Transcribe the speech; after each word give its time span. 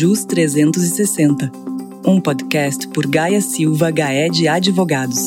JUS 0.00 0.24
360, 0.26 1.50
um 2.06 2.20
podcast 2.20 2.86
por 2.86 3.04
Gaia 3.04 3.40
Silva 3.40 3.90
Gaed 3.90 4.46
Advogados. 4.46 5.26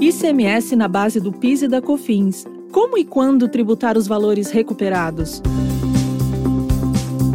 ICMS 0.00 0.76
na 0.76 0.86
base 0.86 1.18
do 1.18 1.32
PIS 1.32 1.62
e 1.62 1.68
da 1.68 1.82
COFINS. 1.82 2.44
Como 2.70 2.96
e 2.96 3.04
quando 3.04 3.48
tributar 3.48 3.98
os 3.98 4.06
valores 4.06 4.52
recuperados? 4.52 5.42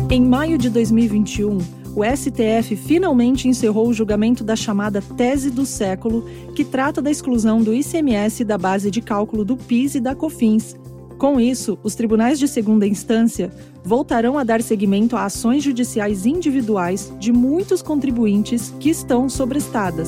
Em 0.10 0.22
maio 0.22 0.58
de 0.58 0.70
2021, 0.70 1.58
o 1.94 2.02
STF 2.06 2.78
finalmente 2.78 3.50
encerrou 3.50 3.90
o 3.90 3.94
julgamento 3.94 4.46
da 4.46 4.56
chamada 4.56 5.02
tese 5.02 5.50
do 5.52 5.66
século, 5.66 6.24
que 6.56 6.64
trata 6.64 7.02
da 7.02 7.12
exclusão 7.12 7.62
do 7.62 7.74
ICMS 7.74 8.46
da 8.46 8.58
base 8.58 8.90
de 8.90 9.02
cálculo 9.02 9.44
do 9.44 9.58
PIS 9.58 9.96
e 9.96 10.00
da 10.00 10.16
COFINS. 10.16 10.78
Com 11.20 11.38
isso, 11.38 11.78
os 11.84 11.96
tribunais 11.96 12.40
de 12.40 12.48
segunda 12.48 12.88
instância 12.88 13.52
voltarão 13.84 14.38
a 14.38 14.44
dar 14.46 14.62
seguimento 14.62 15.18
a 15.18 15.26
ações 15.26 15.62
judiciais 15.62 16.26
individuais 16.26 17.12
de 17.20 17.34
muitos 17.34 17.82
contribuintes 17.82 18.74
que 18.80 18.90
estão 18.90 19.28
sobrestadas. 19.28 20.08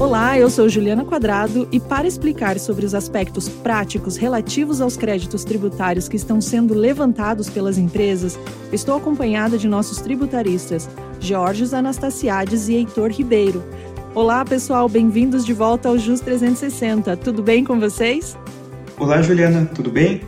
Olá, 0.00 0.36
eu 0.36 0.50
sou 0.50 0.68
Juliana 0.68 1.04
Quadrado 1.04 1.68
e 1.70 1.78
para 1.78 2.08
explicar 2.08 2.58
sobre 2.58 2.84
os 2.84 2.96
aspectos 2.96 3.48
práticos 3.48 4.16
relativos 4.16 4.80
aos 4.80 4.96
créditos 4.96 5.44
tributários 5.44 6.08
que 6.08 6.16
estão 6.16 6.40
sendo 6.40 6.74
levantados 6.74 7.48
pelas 7.48 7.78
empresas, 7.78 8.36
estou 8.72 8.96
acompanhada 8.96 9.56
de 9.56 9.68
nossos 9.68 9.98
tributaristas, 9.98 10.90
Georgios 11.20 11.72
Anastasiades 11.72 12.68
e 12.68 12.74
Heitor 12.74 13.12
Ribeiro. 13.12 13.62
Olá, 14.16 14.44
pessoal, 14.44 14.88
bem-vindos 14.88 15.44
de 15.44 15.52
volta 15.52 15.90
ao 15.90 15.96
JUS 15.96 16.20
360. 16.20 17.16
Tudo 17.18 17.40
bem 17.40 17.62
com 17.62 17.78
vocês? 17.78 18.36
Olá, 18.98 19.20
Juliana, 19.20 19.66
tudo 19.74 19.90
bem? 19.90 20.22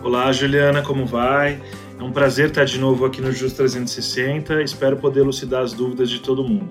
Olá, 0.00 0.30
Juliana, 0.30 0.80
como 0.80 1.04
vai? 1.04 1.60
É 1.98 2.02
um 2.04 2.12
prazer 2.12 2.50
estar 2.50 2.64
de 2.64 2.78
novo 2.78 3.04
aqui 3.04 3.20
no 3.20 3.32
JUS 3.32 3.52
360. 3.52 4.62
Espero 4.62 4.96
poder 4.96 5.20
elucidar 5.20 5.62
as 5.62 5.72
dúvidas 5.72 6.08
de 6.08 6.20
todo 6.20 6.44
mundo. 6.44 6.70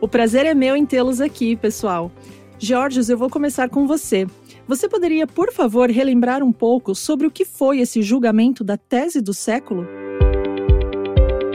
O 0.00 0.06
prazer 0.06 0.46
é 0.46 0.54
meu 0.54 0.76
em 0.76 0.86
tê-los 0.86 1.20
aqui, 1.20 1.56
pessoal. 1.56 2.12
Jorge, 2.60 3.00
eu 3.10 3.18
vou 3.18 3.28
começar 3.28 3.68
com 3.68 3.88
você. 3.88 4.24
Você 4.68 4.88
poderia, 4.88 5.26
por 5.26 5.52
favor, 5.52 5.90
relembrar 5.90 6.44
um 6.44 6.52
pouco 6.52 6.94
sobre 6.94 7.26
o 7.26 7.30
que 7.30 7.44
foi 7.44 7.80
esse 7.80 8.00
julgamento 8.00 8.62
da 8.62 8.76
tese 8.76 9.20
do 9.20 9.34
século? 9.34 9.84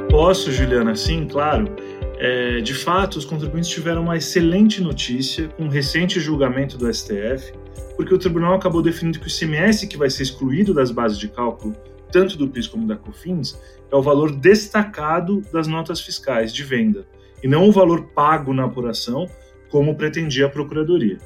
Posso, 0.09 0.51
Juliana, 0.51 0.95
sim, 0.97 1.25
claro. 1.25 1.73
É, 2.19 2.59
de 2.59 2.73
fato, 2.73 3.15
os 3.15 3.23
contribuintes 3.23 3.69
tiveram 3.69 4.03
uma 4.03 4.17
excelente 4.17 4.81
notícia 4.81 5.47
com 5.47 5.65
o 5.67 5.69
recente 5.69 6.19
julgamento 6.19 6.77
do 6.77 6.93
STF, 6.93 7.53
porque 7.95 8.13
o 8.13 8.17
tribunal 8.17 8.55
acabou 8.55 8.81
definindo 8.81 9.19
que 9.19 9.27
o 9.27 9.29
ICMS 9.29 9.87
que 9.87 9.97
vai 9.97 10.09
ser 10.09 10.23
excluído 10.23 10.73
das 10.73 10.91
bases 10.91 11.17
de 11.17 11.27
cálculo, 11.27 11.75
tanto 12.11 12.37
do 12.37 12.47
PIS 12.47 12.67
como 12.67 12.87
da 12.87 12.95
COFINS, 12.95 13.59
é 13.91 13.95
o 13.95 14.01
valor 14.01 14.31
destacado 14.35 15.41
das 15.51 15.67
notas 15.67 16.01
fiscais 16.01 16.53
de 16.53 16.63
venda 16.63 17.07
e 17.43 17.47
não 17.47 17.67
o 17.67 17.71
valor 17.71 18.05
pago 18.15 18.53
na 18.53 18.65
apuração, 18.65 19.29
como 19.69 19.95
pretendia 19.95 20.45
a 20.45 20.49
Procuradoria. 20.49 21.17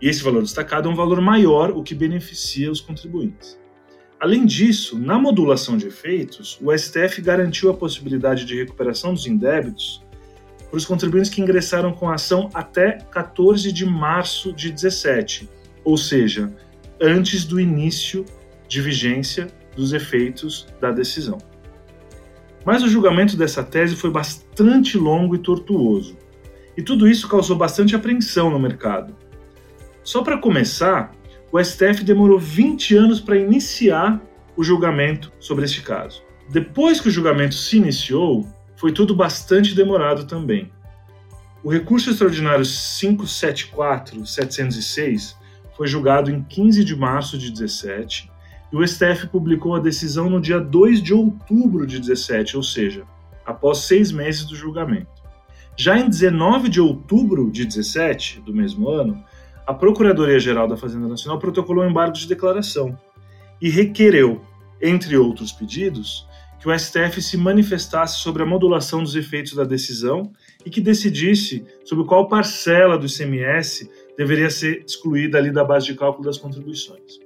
E 0.00 0.08
esse 0.08 0.22
valor 0.22 0.42
destacado 0.42 0.88
é 0.88 0.92
um 0.92 0.96
valor 0.96 1.20
maior, 1.20 1.70
o 1.70 1.82
que 1.82 1.94
beneficia 1.94 2.70
os 2.70 2.80
contribuintes. 2.80 3.58
Além 4.18 4.44
disso, 4.44 4.98
na 4.98 5.18
modulação 5.18 5.76
de 5.76 5.86
efeitos, 5.86 6.58
o 6.60 6.76
STF 6.76 7.22
garantiu 7.22 7.70
a 7.70 7.74
possibilidade 7.74 8.44
de 8.44 8.56
recuperação 8.56 9.14
dos 9.14 9.26
indébitos 9.26 10.02
para 10.68 10.76
os 10.76 10.84
contribuintes 10.84 11.30
que 11.30 11.40
ingressaram 11.40 11.92
com 11.92 12.08
a 12.08 12.14
ação 12.14 12.50
até 12.52 12.98
14 13.10 13.72
de 13.72 13.84
março 13.84 14.52
de 14.52 14.70
17, 14.70 15.48
ou 15.90 15.96
seja, 15.96 16.52
antes 17.00 17.44
do 17.44 17.58
início 17.58 18.24
de 18.68 18.80
vigência 18.80 19.48
dos 19.74 19.92
efeitos 19.92 20.68
da 20.80 20.92
decisão. 20.92 21.38
Mas 22.64 22.84
o 22.84 22.88
julgamento 22.88 23.36
dessa 23.36 23.64
tese 23.64 23.96
foi 23.96 24.10
bastante 24.10 24.96
longo 24.96 25.34
e 25.34 25.38
tortuoso. 25.38 26.16
E 26.76 26.82
tudo 26.82 27.08
isso 27.08 27.26
causou 27.28 27.56
bastante 27.56 27.96
apreensão 27.96 28.50
no 28.50 28.60
mercado. 28.60 29.16
Só 30.04 30.22
para 30.22 30.38
começar, 30.38 31.12
o 31.50 31.60
STF 31.60 32.04
demorou 32.04 32.38
20 32.38 32.96
anos 32.96 33.20
para 33.20 33.36
iniciar 33.36 34.22
o 34.56 34.62
julgamento 34.62 35.32
sobre 35.40 35.64
este 35.64 35.82
caso. 35.82 36.22
Depois 36.48 37.00
que 37.00 37.08
o 37.08 37.10
julgamento 37.10 37.56
se 37.56 37.78
iniciou, 37.78 38.48
foi 38.76 38.92
tudo 38.92 39.16
bastante 39.16 39.74
demorado 39.74 40.24
também. 40.24 40.70
O 41.64 41.70
recurso 41.70 42.10
extraordinário 42.10 42.64
574-706 42.64 45.39
foi 45.80 45.86
julgado 45.86 46.30
em 46.30 46.42
15 46.42 46.84
de 46.84 46.94
março 46.94 47.38
de 47.38 47.50
17 47.50 48.30
e 48.70 48.76
o 48.76 48.86
STF 48.86 49.28
publicou 49.28 49.74
a 49.74 49.80
decisão 49.80 50.28
no 50.28 50.38
dia 50.38 50.60
2 50.60 51.02
de 51.02 51.14
outubro 51.14 51.86
de 51.86 51.98
17, 51.98 52.54
ou 52.58 52.62
seja, 52.62 53.04
após 53.46 53.78
seis 53.78 54.12
meses 54.12 54.44
do 54.44 54.54
julgamento. 54.54 55.08
Já 55.74 55.98
em 55.98 56.06
19 56.06 56.68
de 56.68 56.82
outubro 56.82 57.50
de 57.50 57.64
17, 57.64 58.42
do 58.42 58.52
mesmo 58.52 58.90
ano, 58.90 59.24
a 59.66 59.72
Procuradoria-Geral 59.72 60.68
da 60.68 60.76
Fazenda 60.76 61.08
Nacional 61.08 61.38
protocolou 61.38 61.82
um 61.82 61.88
embargo 61.88 62.12
de 62.12 62.28
declaração 62.28 62.94
e 63.58 63.70
requereu, 63.70 64.42
entre 64.82 65.16
outros 65.16 65.50
pedidos, 65.50 66.28
que 66.60 66.68
o 66.68 66.78
STF 66.78 67.22
se 67.22 67.38
manifestasse 67.38 68.18
sobre 68.18 68.42
a 68.42 68.46
modulação 68.46 69.02
dos 69.02 69.16
efeitos 69.16 69.54
da 69.54 69.64
decisão 69.64 70.30
e 70.62 70.68
que 70.68 70.82
decidisse 70.82 71.64
sobre 71.86 72.04
qual 72.04 72.28
parcela 72.28 72.98
do 72.98 73.06
ICMS 73.06 73.90
deveria 74.20 74.50
ser 74.50 74.84
excluída 74.86 75.38
ali 75.38 75.50
da 75.50 75.64
base 75.64 75.86
de 75.86 75.94
cálculo 75.94 76.26
das 76.26 76.36
contribuições. 76.36 77.18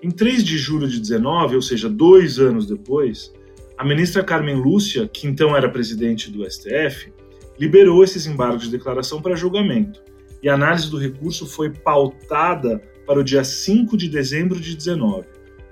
Em 0.00 0.12
3 0.12 0.44
de 0.44 0.56
julho 0.56 0.86
de 0.86 1.00
19, 1.00 1.56
ou 1.56 1.62
seja, 1.62 1.88
dois 1.88 2.38
anos 2.38 2.68
depois, 2.68 3.32
a 3.76 3.84
ministra 3.84 4.22
Carmen 4.22 4.54
Lúcia, 4.54 5.08
que 5.08 5.26
então 5.26 5.56
era 5.56 5.68
presidente 5.68 6.30
do 6.30 6.48
STF, 6.48 7.12
liberou 7.58 8.04
esses 8.04 8.28
embargos 8.28 8.62
de 8.62 8.70
declaração 8.70 9.20
para 9.20 9.34
julgamento. 9.34 10.04
E 10.40 10.48
a 10.48 10.54
análise 10.54 10.88
do 10.88 10.98
recurso 10.98 11.48
foi 11.48 11.70
pautada 11.70 12.80
para 13.04 13.18
o 13.18 13.24
dia 13.24 13.42
5 13.42 13.96
de 13.96 14.08
dezembro 14.08 14.60
de 14.60 14.76
19. 14.76 15.26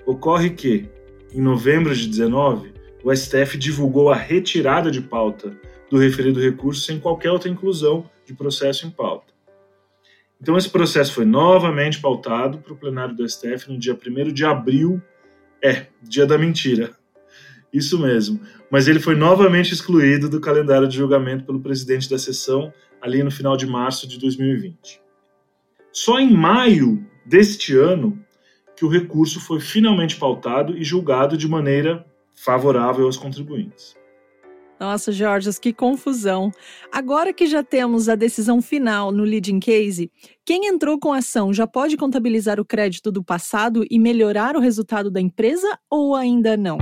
Ocorre 0.05 0.49
que, 0.49 0.89
em 1.33 1.39
novembro 1.39 1.95
de 1.95 2.05
19, 2.05 2.73
o 3.01 3.15
STF 3.15 3.57
divulgou 3.57 4.11
a 4.11 4.15
retirada 4.15 4.91
de 4.91 4.99
pauta 4.99 5.57
do 5.89 5.97
referido 5.97 6.41
recurso 6.41 6.81
sem 6.81 6.99
qualquer 6.99 7.31
outra 7.31 7.47
inclusão 7.47 8.09
de 8.25 8.33
processo 8.33 8.85
em 8.85 8.89
pauta. 8.89 9.22
Então, 10.43 10.57
esse 10.57 10.69
processo 10.69 11.13
foi 11.13 11.23
novamente 11.23 12.01
pautado 12.01 12.57
para 12.57 12.73
o 12.73 12.75
plenário 12.75 13.15
do 13.15 13.25
STF 13.25 13.71
no 13.71 13.79
dia 13.79 13.93
1 13.93 14.33
de 14.33 14.43
abril, 14.43 15.01
é, 15.63 15.85
dia 16.01 16.25
da 16.25 16.37
mentira. 16.37 16.91
Isso 17.71 17.97
mesmo. 17.97 18.41
Mas 18.69 18.89
ele 18.89 18.99
foi 18.99 19.15
novamente 19.15 19.73
excluído 19.73 20.27
do 20.27 20.41
calendário 20.41 20.85
de 20.85 20.97
julgamento 20.97 21.45
pelo 21.45 21.61
presidente 21.61 22.09
da 22.09 22.17
sessão, 22.17 22.73
ali 23.01 23.23
no 23.23 23.31
final 23.31 23.55
de 23.55 23.65
março 23.65 24.05
de 24.05 24.19
2020. 24.19 25.01
Só 25.93 26.19
em 26.19 26.35
maio 26.35 27.07
deste 27.25 27.77
ano 27.77 28.21
que 28.75 28.83
o 28.83 28.89
recurso 28.89 29.39
foi 29.39 29.61
finalmente 29.61 30.17
pautado 30.17 30.77
e 30.77 30.83
julgado 30.83 31.37
de 31.37 31.47
maneira 31.47 32.05
favorável 32.35 33.05
aos 33.05 33.15
contribuintes. 33.15 33.95
Nossa, 34.83 35.13
Jorge, 35.13 35.49
que 35.61 35.71
confusão. 35.71 36.51
Agora 36.91 37.31
que 37.31 37.47
já 37.47 37.63
temos 37.63 38.09
a 38.09 38.15
decisão 38.15 38.61
final 38.61 39.13
no 39.13 39.23
leading 39.23 39.57
case, 39.57 40.11
quem 40.45 40.67
entrou 40.67 40.99
com 40.99 41.13
a 41.13 41.19
ação 41.19 41.53
já 41.53 41.65
pode 41.65 41.95
contabilizar 41.95 42.59
o 42.59 42.65
crédito 42.65 43.09
do 43.09 43.23
passado 43.23 43.85
e 43.89 43.97
melhorar 43.97 44.57
o 44.57 44.59
resultado 44.59 45.09
da 45.09 45.21
empresa 45.21 45.79
ou 45.89 46.13
ainda 46.13 46.57
não? 46.57 46.77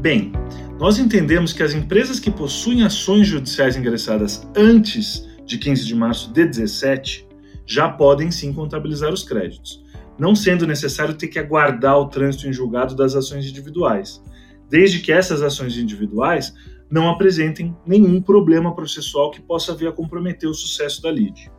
Bem, 0.00 0.30
nós 0.78 1.00
entendemos 1.00 1.52
que 1.52 1.64
as 1.64 1.74
empresas 1.74 2.20
que 2.20 2.30
possuem 2.30 2.84
ações 2.84 3.26
judiciais 3.26 3.76
ingressadas 3.76 4.46
antes 4.56 5.26
de 5.44 5.58
15 5.58 5.84
de 5.84 5.96
março 5.96 6.32
de 6.32 6.46
17 6.46 7.26
já 7.66 7.88
podem 7.88 8.30
sim 8.30 8.52
contabilizar 8.52 9.12
os 9.12 9.24
créditos, 9.24 9.84
não 10.16 10.36
sendo 10.36 10.64
necessário 10.64 11.14
ter 11.14 11.26
que 11.26 11.40
aguardar 11.40 11.98
o 11.98 12.06
trânsito 12.06 12.46
em 12.46 12.52
julgado 12.52 12.94
das 12.94 13.16
ações 13.16 13.44
individuais 13.46 14.22
desde 14.68 15.00
que 15.00 15.12
essas 15.12 15.42
ações 15.42 15.76
individuais 15.76 16.54
não 16.90 17.08
apresentem 17.08 17.76
nenhum 17.86 18.20
problema 18.20 18.74
processual 18.74 19.30
que 19.30 19.40
possa 19.40 19.74
vir 19.74 19.88
a 19.88 19.92
comprometer 19.92 20.48
o 20.48 20.54
sucesso 20.54 21.02
da 21.02 21.10
lide. 21.10 21.50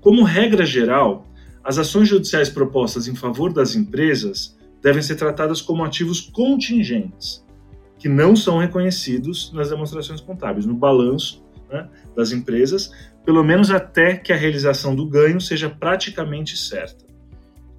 Como 0.00 0.22
regra 0.22 0.64
geral, 0.64 1.26
as 1.62 1.78
ações 1.78 2.08
judiciais 2.08 2.48
propostas 2.48 3.08
em 3.08 3.14
favor 3.14 3.52
das 3.52 3.74
empresas 3.74 4.56
devem 4.82 5.02
ser 5.02 5.16
tratadas 5.16 5.60
como 5.60 5.84
ativos 5.84 6.20
contingentes, 6.20 7.44
que 7.98 8.08
não 8.08 8.36
são 8.36 8.58
reconhecidos 8.58 9.52
nas 9.52 9.70
demonstrações 9.70 10.20
contábeis, 10.20 10.64
no 10.64 10.74
balanço 10.74 11.44
né, 11.70 11.88
das 12.16 12.32
empresas, 12.32 12.92
pelo 13.24 13.42
menos 13.44 13.70
até 13.70 14.16
que 14.16 14.32
a 14.32 14.36
realização 14.36 14.94
do 14.94 15.06
ganho 15.06 15.40
seja 15.40 15.68
praticamente 15.68 16.56
certa. 16.56 17.04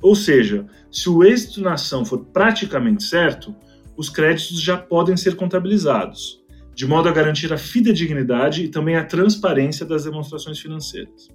Ou 0.01 0.15
seja, 0.15 0.67
se 0.91 1.09
o 1.09 1.23
êxito 1.23 1.61
na 1.61 1.73
ação 1.73 2.05
for 2.05 2.19
praticamente 2.25 3.03
certo, 3.03 3.55
os 3.99 4.07
créditos 4.07 4.61
já 4.61 4.77
podem 4.77 5.17
ser 5.17 5.35
contabilizados, 5.35 6.41
de 6.73 6.87
modo 6.87 7.09
a 7.09 7.11
garantir 7.11 7.51
a 7.51 7.57
fidedignidade 7.57 8.63
e 8.63 8.69
também 8.69 8.95
a 8.95 9.03
transparência 9.03 9.85
das 9.85 10.05
demonstrações 10.05 10.57
financeiras. 10.57 11.27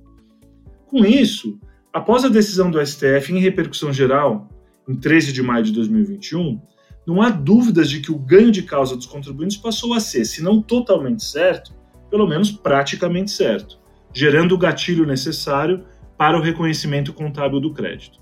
Com 0.86 1.04
isso, 1.04 1.60
após 1.92 2.24
a 2.24 2.30
decisão 2.30 2.70
do 2.70 2.80
STF 2.80 3.34
em 3.34 3.38
repercussão 3.38 3.92
geral, 3.92 4.48
em 4.88 4.96
13 4.96 5.30
de 5.30 5.42
maio 5.42 5.62
de 5.62 5.72
2021, 5.72 6.58
não 7.06 7.20
há 7.20 7.28
dúvidas 7.28 7.90
de 7.90 8.00
que 8.00 8.10
o 8.10 8.18
ganho 8.18 8.50
de 8.50 8.62
causa 8.62 8.96
dos 8.96 9.04
contribuintes 9.04 9.58
passou 9.58 9.92
a 9.92 10.00
ser, 10.00 10.24
se 10.24 10.42
não 10.42 10.62
totalmente 10.62 11.22
certo, 11.22 11.74
pelo 12.10 12.26
menos 12.26 12.50
praticamente 12.50 13.30
certo, 13.30 13.78
gerando 14.10 14.54
o 14.54 14.58
gatilho 14.58 15.04
necessário 15.04 15.84
para 16.16 16.38
o 16.38 16.40
reconhecimento 16.40 17.12
contábil 17.12 17.60
do 17.60 17.74
crédito. 17.74 18.18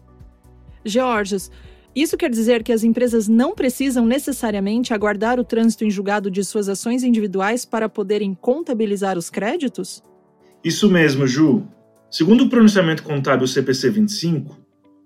Georges, 0.84 1.48
isso 1.94 2.16
quer 2.16 2.30
dizer 2.30 2.62
que 2.62 2.72
as 2.72 2.82
empresas 2.82 3.28
não 3.28 3.54
precisam 3.54 4.06
necessariamente 4.06 4.94
aguardar 4.94 5.38
o 5.38 5.44
trânsito 5.44 5.84
em 5.84 5.90
julgado 5.90 6.30
de 6.30 6.42
suas 6.42 6.68
ações 6.68 7.02
individuais 7.02 7.64
para 7.64 7.88
poderem 7.88 8.34
contabilizar 8.34 9.18
os 9.18 9.28
créditos? 9.28 10.02
Isso 10.64 10.88
mesmo, 10.90 11.26
Ju. 11.26 11.66
Segundo 12.10 12.44
o 12.44 12.48
pronunciamento 12.48 13.02
contábil 13.02 13.46
CPC 13.46 13.90
25, 13.90 14.58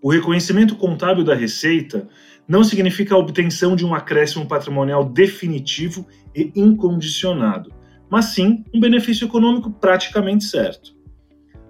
o 0.03 0.11
reconhecimento 0.11 0.77
contábil 0.77 1.25
da 1.25 1.35
receita 1.35 2.09
não 2.47 2.63
significa 2.63 3.15
a 3.15 3.19
obtenção 3.19 3.75
de 3.75 3.85
um 3.85 3.95
acréscimo 3.95 4.47
patrimonial 4.47 5.05
definitivo 5.05 6.07
e 6.35 6.53
incondicionado, 6.55 7.73
mas 8.09 8.27
sim 8.27 8.65
um 8.73 8.79
benefício 8.79 9.27
econômico 9.27 9.71
praticamente 9.71 10.45
certo. 10.45 10.95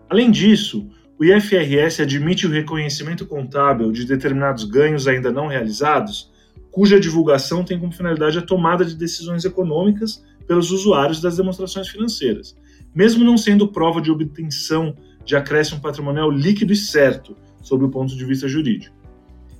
Além 0.08 0.30
disso, 0.30 0.88
o 1.18 1.24
IFRS 1.24 2.00
admite 2.00 2.46
o 2.46 2.50
reconhecimento 2.50 3.24
contábil 3.24 3.90
de 3.90 4.04
determinados 4.04 4.64
ganhos 4.64 5.08
ainda 5.08 5.32
não 5.32 5.46
realizados, 5.46 6.30
cuja 6.70 7.00
divulgação 7.00 7.64
tem 7.64 7.78
como 7.78 7.92
finalidade 7.92 8.38
a 8.38 8.42
tomada 8.42 8.84
de 8.84 8.94
decisões 8.94 9.44
econômicas 9.46 10.22
pelos 10.46 10.70
usuários 10.70 11.20
das 11.20 11.36
demonstrações 11.38 11.88
financeiras, 11.88 12.54
mesmo 12.94 13.24
não 13.24 13.38
sendo 13.38 13.68
prova 13.68 14.00
de 14.00 14.10
obtenção 14.10 14.94
de 15.24 15.34
acréscimo 15.34 15.80
patrimonial 15.80 16.30
líquido 16.30 16.72
e 16.72 16.76
certo, 16.76 17.34
sob 17.62 17.84
o 17.84 17.88
ponto 17.88 18.14
de 18.14 18.24
vista 18.24 18.46
jurídico. 18.46 18.94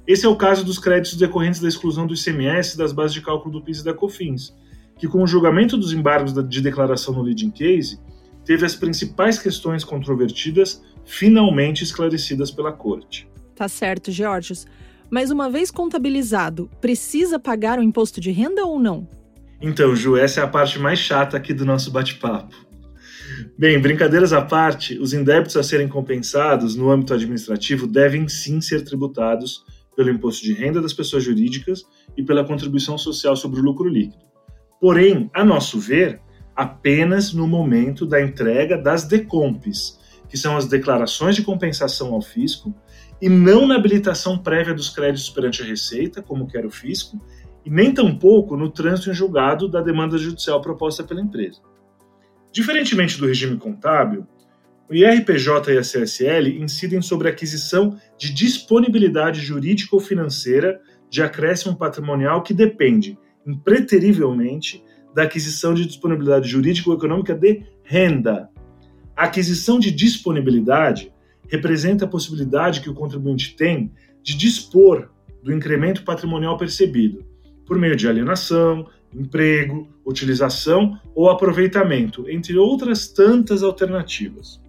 Esse 0.06 0.26
é 0.26 0.28
o 0.28 0.36
caso 0.36 0.62
dos 0.62 0.78
créditos 0.78 1.18
decorrentes 1.18 1.60
da 1.60 1.68
exclusão 1.68 2.06
do 2.06 2.14
ICMS 2.14 2.76
das 2.76 2.92
bases 2.92 3.14
de 3.14 3.22
cálculo 3.22 3.58
do 3.58 3.64
PIS 3.64 3.80
e 3.80 3.84
da 3.84 3.94
COFINS, 3.94 4.54
que 4.98 5.08
com 5.08 5.22
o 5.22 5.26
julgamento 5.26 5.76
dos 5.76 5.92
embargos 5.92 6.32
de 6.32 6.60
declaração 6.60 7.14
no 7.14 7.22
leading 7.22 7.50
case, 7.50 7.98
teve 8.44 8.64
as 8.64 8.76
principais 8.76 9.38
questões 9.38 9.82
controvertidas 9.82 10.82
finalmente 11.06 11.82
esclarecidas 11.82 12.50
pela 12.50 12.72
Corte. 12.72 13.28
Tá 13.54 13.68
certo, 13.68 14.10
Georges. 14.10 14.66
Mas 15.08 15.30
uma 15.30 15.48
vez 15.48 15.70
contabilizado, 15.70 16.68
precisa 16.80 17.38
pagar 17.38 17.78
o 17.78 17.82
imposto 17.82 18.20
de 18.20 18.30
renda 18.30 18.64
ou 18.64 18.78
não? 18.78 19.08
Então, 19.60 19.94
Ju, 19.96 20.16
essa 20.16 20.40
é 20.40 20.44
a 20.44 20.48
parte 20.48 20.78
mais 20.78 20.98
chata 20.98 21.36
aqui 21.36 21.54
do 21.54 21.64
nosso 21.64 21.90
bate-papo. 21.90 22.66
Bem, 23.58 23.80
brincadeiras 23.80 24.32
à 24.32 24.42
parte, 24.42 24.98
os 24.98 25.12
indébitos 25.12 25.56
a 25.56 25.62
serem 25.62 25.88
compensados 25.88 26.76
no 26.76 26.90
âmbito 26.90 27.14
administrativo 27.14 27.86
devem 27.86 28.28
sim 28.28 28.60
ser 28.60 28.84
tributados 28.84 29.64
pelo 29.96 30.10
imposto 30.10 30.44
de 30.44 30.52
renda 30.52 30.82
das 30.82 30.92
pessoas 30.92 31.24
jurídicas 31.24 31.84
e 32.16 32.22
pela 32.22 32.44
contribuição 32.44 32.98
social 32.98 33.34
sobre 33.34 33.60
o 33.60 33.62
lucro 33.62 33.88
líquido. 33.88 34.24
Porém, 34.80 35.30
a 35.32 35.44
nosso 35.44 35.80
ver, 35.80 36.20
apenas 36.54 37.32
no 37.32 37.46
momento 37.46 38.04
da 38.04 38.20
entrega 38.20 38.76
das 38.76 39.04
decompes, 39.04 39.95
que 40.28 40.36
são 40.36 40.56
as 40.56 40.66
declarações 40.66 41.36
de 41.36 41.42
compensação 41.42 42.12
ao 42.12 42.22
fisco, 42.22 42.74
e 43.20 43.28
não 43.28 43.66
na 43.66 43.76
habilitação 43.76 44.38
prévia 44.38 44.74
dos 44.74 44.90
créditos 44.90 45.30
perante 45.30 45.62
a 45.62 45.66
Receita, 45.66 46.22
como 46.22 46.46
quer 46.46 46.66
o 46.66 46.70
fisco, 46.70 47.20
e 47.64 47.70
nem 47.70 47.92
tampouco 47.92 48.56
no 48.56 48.70
trânsito 48.70 49.10
em 49.10 49.14
julgado 49.14 49.68
da 49.68 49.80
demanda 49.80 50.18
judicial 50.18 50.60
proposta 50.60 51.02
pela 51.02 51.20
empresa. 51.20 51.60
Diferentemente 52.52 53.18
do 53.18 53.26
regime 53.26 53.56
contábil, 53.56 54.26
o 54.88 54.94
IRPJ 54.94 55.72
e 55.72 55.78
a 55.78 55.82
CSL 55.82 56.62
incidem 56.62 57.02
sobre 57.02 57.28
a 57.28 57.32
aquisição 57.32 57.98
de 58.16 58.32
disponibilidade 58.32 59.40
jurídica 59.40 59.96
ou 59.96 60.00
financeira 60.00 60.80
de 61.10 61.22
acréscimo 61.22 61.76
patrimonial 61.76 62.42
que 62.42 62.54
depende, 62.54 63.18
impreterivelmente, 63.44 64.84
da 65.12 65.24
aquisição 65.24 65.74
de 65.74 65.86
disponibilidade 65.86 66.48
jurídica 66.48 66.90
ou 66.90 66.96
econômica 66.96 67.34
de 67.34 67.64
renda. 67.82 68.48
A 69.16 69.24
aquisição 69.24 69.78
de 69.78 69.90
disponibilidade 69.90 71.10
representa 71.48 72.04
a 72.04 72.08
possibilidade 72.08 72.82
que 72.82 72.90
o 72.90 72.94
contribuinte 72.94 73.56
tem 73.56 73.90
de 74.22 74.36
dispor 74.36 75.08
do 75.42 75.52
incremento 75.52 76.04
patrimonial 76.04 76.58
percebido, 76.58 77.24
por 77.64 77.78
meio 77.78 77.96
de 77.96 78.06
alienação, 78.06 78.86
emprego, 79.14 79.88
utilização 80.04 81.00
ou 81.14 81.30
aproveitamento, 81.30 82.28
entre 82.28 82.58
outras 82.58 83.08
tantas 83.08 83.62
alternativas. 83.62 84.60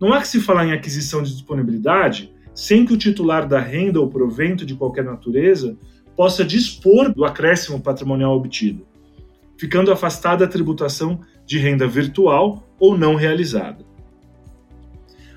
Não 0.00 0.12
há 0.12 0.20
que 0.20 0.28
se 0.28 0.40
falar 0.40 0.66
em 0.66 0.72
aquisição 0.72 1.22
de 1.22 1.32
disponibilidade 1.32 2.34
sem 2.54 2.84
que 2.84 2.92
o 2.92 2.98
titular 2.98 3.46
da 3.46 3.60
renda 3.60 4.00
ou 4.00 4.08
provento 4.08 4.66
de 4.66 4.74
qualquer 4.74 5.04
natureza 5.04 5.76
possa 6.16 6.44
dispor 6.44 7.12
do 7.14 7.24
acréscimo 7.24 7.80
patrimonial 7.80 8.34
obtido, 8.34 8.86
ficando 9.56 9.92
afastada 9.92 10.44
a 10.44 10.48
tributação 10.48 11.20
de 11.46 11.58
renda 11.58 11.86
virtual 11.86 12.65
ou 12.78 12.96
não 12.96 13.14
realizada. 13.14 13.84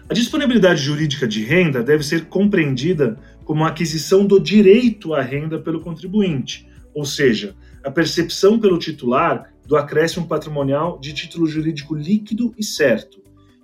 A 0.09 0.13
disponibilidade 0.13 0.81
jurídica 0.81 1.27
de 1.27 1.43
renda 1.43 1.83
deve 1.83 2.03
ser 2.03 2.25
compreendida 2.25 3.17
como 3.45 3.63
a 3.63 3.67
aquisição 3.67 4.25
do 4.25 4.39
direito 4.39 5.13
à 5.13 5.21
renda 5.21 5.59
pelo 5.59 5.81
contribuinte, 5.81 6.67
ou 6.93 7.05
seja, 7.05 7.55
a 7.83 7.91
percepção 7.91 8.59
pelo 8.59 8.79
titular 8.79 9.53
do 9.65 9.77
acréscimo 9.77 10.27
patrimonial 10.27 10.99
de 10.99 11.13
título 11.13 11.45
jurídico 11.45 11.95
líquido 11.95 12.53
e 12.57 12.63
certo, 12.63 13.21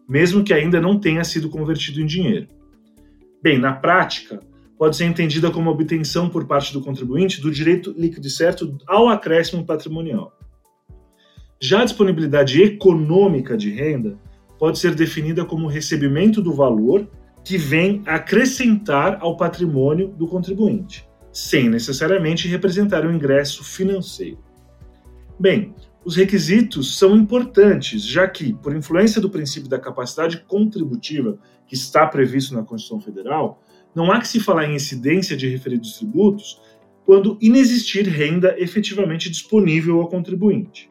mesmo 0.07 0.44
que 0.44 0.54
ainda 0.54 0.80
não 0.80 1.00
tenha 1.00 1.24
sido 1.24 1.50
convertido 1.50 2.00
em 2.00 2.06
dinheiro. 2.06 2.48
Bem, 3.42 3.57
na 3.57 3.74
prática, 3.74 4.39
pode 4.78 4.95
ser 4.95 5.06
entendida 5.06 5.50
como 5.50 5.71
obtenção 5.71 6.30
por 6.30 6.45
parte 6.45 6.74
do 6.74 6.81
contribuinte 6.81 7.42
do 7.42 7.51
direito 7.51 7.94
líquido 7.98 8.28
e 8.28 8.30
certo 8.30 8.78
ao 8.88 9.10
acréscimo 9.10 9.66
patrimonial. 9.66 10.38
Já 11.60 11.81
a 11.81 11.86
disponibilidade 11.86 12.62
econômica 12.62 13.56
de 13.56 13.69
renda 13.72 14.18
pode 14.60 14.78
ser 14.78 14.94
definida 14.94 15.46
como 15.46 15.66
o 15.66 15.69
recebimento 15.69 16.42
do 16.42 16.54
valor 16.54 17.07
que 17.44 17.57
vem 17.57 18.02
acrescentar 18.06 19.19
ao 19.22 19.38
patrimônio 19.38 20.10
do 20.10 20.28
contribuinte, 20.28 21.07
sem 21.31 21.69
necessariamente 21.69 22.48
representar 22.48 23.06
um 23.06 23.13
ingresso 23.13 23.63
financeiro. 23.63 24.40
Bem, 25.40 25.74
os 26.04 26.16
requisitos 26.16 26.98
são 26.98 27.16
importantes, 27.16 28.04
já 28.04 28.28
que, 28.28 28.54
por 28.54 28.75
influência 28.75 29.22
do 29.22 29.30
princípio 29.30 29.69
da 29.69 29.80
capacidade 29.80 30.44
contributiva 30.48 31.38
que 31.68 31.75
está 31.75 32.06
previsto 32.06 32.54
na 32.54 32.63
Constituição 32.63 33.00
Federal, 33.00 33.62
não 33.94 34.12
há 34.12 34.19
que 34.19 34.28
se 34.28 34.40
falar 34.40 34.66
em 34.66 34.75
incidência 34.75 35.38
de 35.38 35.48
referidos 35.48 35.98
tributos 35.98 36.59
quando 37.06 37.38
inexistir 37.42 38.07
renda 38.07 38.56
efetivamente 38.57 39.30
disponível 39.30 40.02
ao 40.02 40.09
contribuinte. 40.09 40.90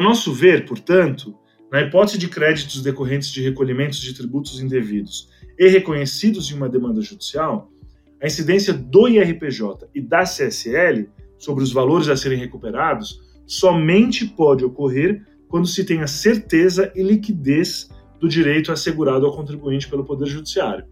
A 0.00 0.02
nosso 0.02 0.32
ver, 0.32 0.64
portanto, 0.64 1.34
na 1.70 1.82
hipótese 1.82 2.16
de 2.16 2.26
créditos 2.26 2.82
decorrentes 2.82 3.28
de 3.28 3.42
recolhimentos 3.42 4.00
de 4.00 4.14
tributos 4.14 4.58
indevidos 4.58 5.28
e 5.58 5.68
reconhecidos 5.68 6.50
em 6.50 6.54
uma 6.54 6.70
demanda 6.70 7.02
judicial, 7.02 7.70
a 8.18 8.26
incidência 8.26 8.72
do 8.72 9.06
IRPJ 9.06 9.90
e 9.94 10.00
da 10.00 10.22
CSL 10.22 11.06
sobre 11.38 11.62
os 11.62 11.70
valores 11.70 12.08
a 12.08 12.16
serem 12.16 12.38
recuperados 12.38 13.20
somente 13.46 14.24
pode 14.24 14.64
ocorrer 14.64 15.22
quando 15.48 15.66
se 15.66 15.84
tem 15.84 16.00
a 16.00 16.06
certeza 16.06 16.90
e 16.96 17.02
liquidez 17.02 17.90
do 18.18 18.26
direito 18.26 18.72
assegurado 18.72 19.26
ao 19.26 19.36
contribuinte 19.36 19.86
pelo 19.86 20.06
Poder 20.06 20.28
Judiciário, 20.28 20.86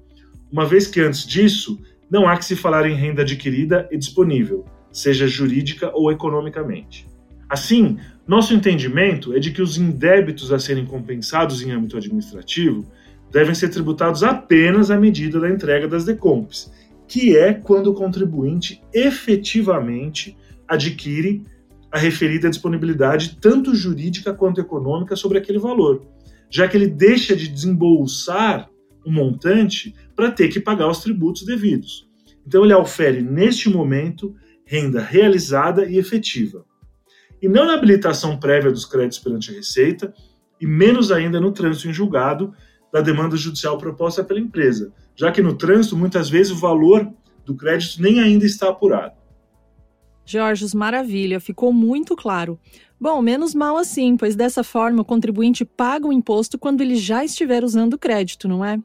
uma 0.52 0.66
vez 0.66 0.86
que 0.86 1.00
antes 1.00 1.26
disso 1.26 1.80
não 2.10 2.28
há 2.28 2.36
que 2.36 2.44
se 2.44 2.54
falar 2.54 2.86
em 2.86 2.94
renda 2.94 3.22
adquirida 3.22 3.88
e 3.90 3.96
disponível, 3.96 4.66
seja 4.92 5.26
jurídica 5.26 5.90
ou 5.94 6.12
economicamente. 6.12 7.08
Assim, 7.48 7.98
nosso 8.26 8.52
entendimento 8.52 9.34
é 9.34 9.38
de 9.38 9.50
que 9.50 9.62
os 9.62 9.78
indébitos 9.78 10.52
a 10.52 10.58
serem 10.58 10.84
compensados 10.84 11.62
em 11.62 11.70
âmbito 11.70 11.96
administrativo 11.96 12.84
devem 13.32 13.54
ser 13.54 13.68
tributados 13.70 14.22
apenas 14.22 14.90
à 14.90 14.98
medida 14.98 15.40
da 15.40 15.48
entrega 15.48 15.88
das 15.88 16.04
decompes, 16.04 16.70
que 17.06 17.36
é 17.36 17.54
quando 17.54 17.88
o 17.88 17.94
contribuinte 17.94 18.82
efetivamente 18.92 20.36
adquire 20.66 21.42
a 21.90 21.98
referida 21.98 22.50
disponibilidade, 22.50 23.38
tanto 23.40 23.74
jurídica 23.74 24.34
quanto 24.34 24.60
econômica, 24.60 25.16
sobre 25.16 25.38
aquele 25.38 25.58
valor, 25.58 26.06
já 26.50 26.68
que 26.68 26.76
ele 26.76 26.86
deixa 26.86 27.34
de 27.34 27.48
desembolsar 27.48 28.68
um 29.06 29.12
montante 29.12 29.94
para 30.14 30.30
ter 30.30 30.48
que 30.48 30.60
pagar 30.60 30.90
os 30.90 31.00
tributos 31.00 31.46
devidos. 31.46 32.06
Então, 32.46 32.62
ele 32.62 32.74
ofere, 32.74 33.22
neste 33.22 33.70
momento, 33.70 34.34
renda 34.66 35.00
realizada 35.00 35.86
e 35.86 35.96
efetiva, 35.96 36.64
e 37.40 37.48
não 37.48 37.66
na 37.66 37.74
habilitação 37.74 38.38
prévia 38.38 38.70
dos 38.70 38.84
créditos 38.84 39.18
perante 39.18 39.50
a 39.50 39.54
Receita, 39.54 40.12
e 40.60 40.66
menos 40.66 41.12
ainda 41.12 41.40
no 41.40 41.52
trânsito 41.52 41.88
em 41.88 41.92
julgado 41.92 42.52
da 42.92 43.00
demanda 43.00 43.36
judicial 43.36 43.78
proposta 43.78 44.24
pela 44.24 44.40
empresa, 44.40 44.92
já 45.14 45.30
que 45.30 45.42
no 45.42 45.54
trânsito, 45.54 45.96
muitas 45.96 46.28
vezes, 46.28 46.52
o 46.52 46.56
valor 46.56 47.08
do 47.44 47.54
crédito 47.54 48.02
nem 48.02 48.20
ainda 48.20 48.44
está 48.44 48.68
apurado. 48.68 49.16
Jorge, 50.24 50.66
maravilha, 50.76 51.40
ficou 51.40 51.72
muito 51.72 52.14
claro. 52.14 52.58
Bom, 53.00 53.22
menos 53.22 53.54
mal 53.54 53.76
assim, 53.76 54.16
pois 54.16 54.36
dessa 54.36 54.62
forma 54.62 55.00
o 55.00 55.04
contribuinte 55.04 55.64
paga 55.64 56.06
o 56.06 56.12
imposto 56.12 56.58
quando 56.58 56.80
ele 56.80 56.96
já 56.96 57.24
estiver 57.24 57.64
usando 57.64 57.94
o 57.94 57.98
crédito, 57.98 58.46
não 58.46 58.64
é? 58.64 58.78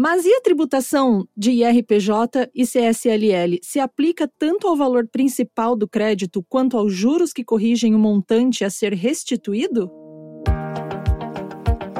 Mas 0.00 0.24
e 0.24 0.32
a 0.32 0.40
tributação 0.40 1.26
de 1.36 1.50
IRPJ 1.50 2.48
e 2.54 2.62
CSLL 2.64 3.58
se 3.60 3.80
aplica 3.80 4.30
tanto 4.38 4.68
ao 4.68 4.76
valor 4.76 5.08
principal 5.08 5.74
do 5.74 5.88
crédito 5.88 6.40
quanto 6.48 6.78
aos 6.78 6.94
juros 6.94 7.32
que 7.32 7.42
corrigem 7.42 7.96
o 7.96 7.98
montante 7.98 8.64
a 8.64 8.70
ser 8.70 8.94
restituído? 8.94 9.90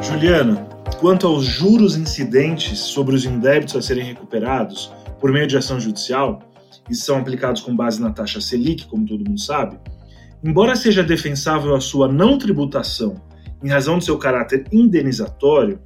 Juliana, 0.01 0.65
quanto 1.01 1.27
aos 1.27 1.45
juros 1.45 1.97
incidentes 1.97 2.79
sobre 2.79 3.17
os 3.17 3.25
indébitos 3.25 3.75
a 3.75 3.83
serem 3.83 4.05
recuperados 4.05 4.93
por 5.19 5.33
meio 5.33 5.49
de 5.49 5.57
ação 5.57 5.81
judicial, 5.81 6.39
e 6.89 6.95
são 6.95 7.19
aplicados 7.19 7.63
com 7.63 7.75
base 7.75 8.01
na 8.01 8.13
taxa 8.13 8.41
Selic, 8.41 8.87
como 8.87 9.09
todo 9.09 9.29
mundo 9.29 9.41
sabe, 9.41 9.77
embora 10.45 10.77
seja 10.77 11.03
defensável 11.03 11.75
a 11.75 11.81
sua 11.81 12.07
não 12.07 12.39
tributação 12.39 13.21
em 13.61 13.69
razão 13.69 13.99
do 13.99 14.05
seu 14.05 14.17
caráter 14.17 14.67
indenizatório, 14.71 15.81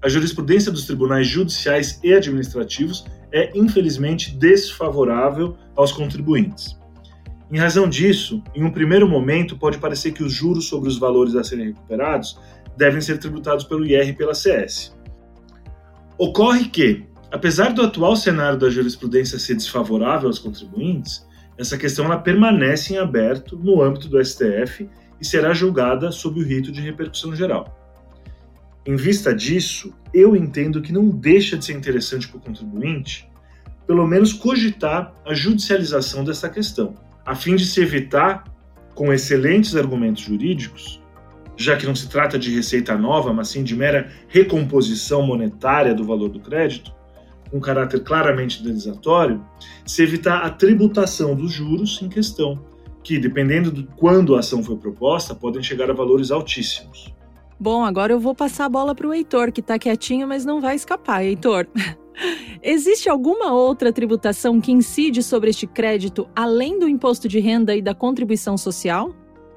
a 0.00 0.08
jurisprudência 0.08 0.70
dos 0.70 0.86
tribunais 0.86 1.26
judiciais 1.26 1.98
e 2.02 2.12
administrativos 2.12 3.04
é 3.32 3.50
infelizmente 3.54 4.34
desfavorável 4.36 5.56
aos 5.76 5.92
contribuintes. 5.92 6.78
Em 7.50 7.58
razão 7.58 7.88
disso, 7.88 8.42
em 8.54 8.62
um 8.62 8.70
primeiro 8.70 9.08
momento, 9.08 9.56
pode 9.56 9.78
parecer 9.78 10.12
que 10.12 10.22
os 10.22 10.32
juros 10.32 10.66
sobre 10.66 10.88
os 10.88 10.98
valores 10.98 11.34
a 11.34 11.42
serem 11.42 11.68
recuperados 11.68 12.38
devem 12.76 13.00
ser 13.00 13.18
tributados 13.18 13.64
pelo 13.64 13.84
IR 13.86 14.08
e 14.08 14.12
pela 14.12 14.34
CS. 14.34 14.96
Ocorre 16.16 16.68
que, 16.68 17.06
apesar 17.30 17.72
do 17.72 17.82
atual 17.82 18.14
cenário 18.16 18.58
da 18.58 18.70
jurisprudência 18.70 19.38
ser 19.38 19.54
desfavorável 19.54 20.28
aos 20.28 20.38
contribuintes, 20.38 21.26
essa 21.56 21.76
questão 21.76 22.04
ela 22.04 22.18
permanece 22.18 22.94
em 22.94 22.98
aberto 22.98 23.58
no 23.58 23.82
âmbito 23.82 24.08
do 24.08 24.24
STF 24.24 24.88
e 25.20 25.24
será 25.24 25.52
julgada 25.52 26.12
sob 26.12 26.40
o 26.40 26.44
rito 26.44 26.70
de 26.70 26.80
repercussão 26.80 27.34
geral. 27.34 27.77
Em 28.88 28.96
vista 28.96 29.34
disso, 29.34 29.92
eu 30.14 30.34
entendo 30.34 30.80
que 30.80 30.94
não 30.94 31.10
deixa 31.10 31.58
de 31.58 31.64
ser 31.66 31.74
interessante 31.74 32.26
para 32.26 32.38
o 32.38 32.40
contribuinte, 32.40 33.30
pelo 33.86 34.06
menos 34.06 34.32
cogitar 34.32 35.12
a 35.26 35.34
judicialização 35.34 36.24
dessa 36.24 36.48
questão, 36.48 36.94
a 37.22 37.34
fim 37.34 37.54
de 37.54 37.66
se 37.66 37.82
evitar, 37.82 38.44
com 38.94 39.12
excelentes 39.12 39.76
argumentos 39.76 40.22
jurídicos, 40.22 41.02
já 41.54 41.76
que 41.76 41.84
não 41.84 41.94
se 41.94 42.08
trata 42.08 42.38
de 42.38 42.50
receita 42.54 42.96
nova, 42.96 43.30
mas 43.30 43.48
sim 43.48 43.62
de 43.62 43.76
mera 43.76 44.10
recomposição 44.26 45.20
monetária 45.20 45.94
do 45.94 46.04
valor 46.04 46.30
do 46.30 46.40
crédito, 46.40 46.90
com 47.50 47.60
caráter 47.60 48.02
claramente 48.02 48.62
indenizatório, 48.62 49.44
se 49.84 50.02
evitar 50.02 50.38
a 50.46 50.48
tributação 50.48 51.34
dos 51.34 51.52
juros 51.52 52.00
em 52.00 52.08
questão, 52.08 52.58
que, 53.04 53.18
dependendo 53.18 53.70
de 53.70 53.82
quando 53.98 54.34
a 54.34 54.38
ação 54.38 54.62
foi 54.62 54.78
proposta, 54.78 55.34
podem 55.34 55.62
chegar 55.62 55.90
a 55.90 55.94
valores 55.94 56.30
altíssimos. 56.30 57.17
Bom, 57.60 57.84
agora 57.84 58.12
eu 58.12 58.20
vou 58.20 58.34
passar 58.34 58.66
a 58.66 58.68
bola 58.68 58.94
para 58.94 59.08
o 59.08 59.12
Heitor, 59.12 59.50
que 59.50 59.60
está 59.60 59.78
quietinho, 59.78 60.28
mas 60.28 60.44
não 60.44 60.60
vai 60.60 60.76
escapar. 60.76 61.24
Heitor, 61.24 61.66
existe 62.62 63.08
alguma 63.08 63.52
outra 63.52 63.92
tributação 63.92 64.60
que 64.60 64.70
incide 64.70 65.22
sobre 65.24 65.50
este 65.50 65.66
crédito, 65.66 66.28
além 66.36 66.78
do 66.78 66.88
imposto 66.88 67.26
de 67.26 67.40
renda 67.40 67.74
e 67.74 67.82
da 67.82 67.94
contribuição 67.94 68.56
social? 68.56 69.12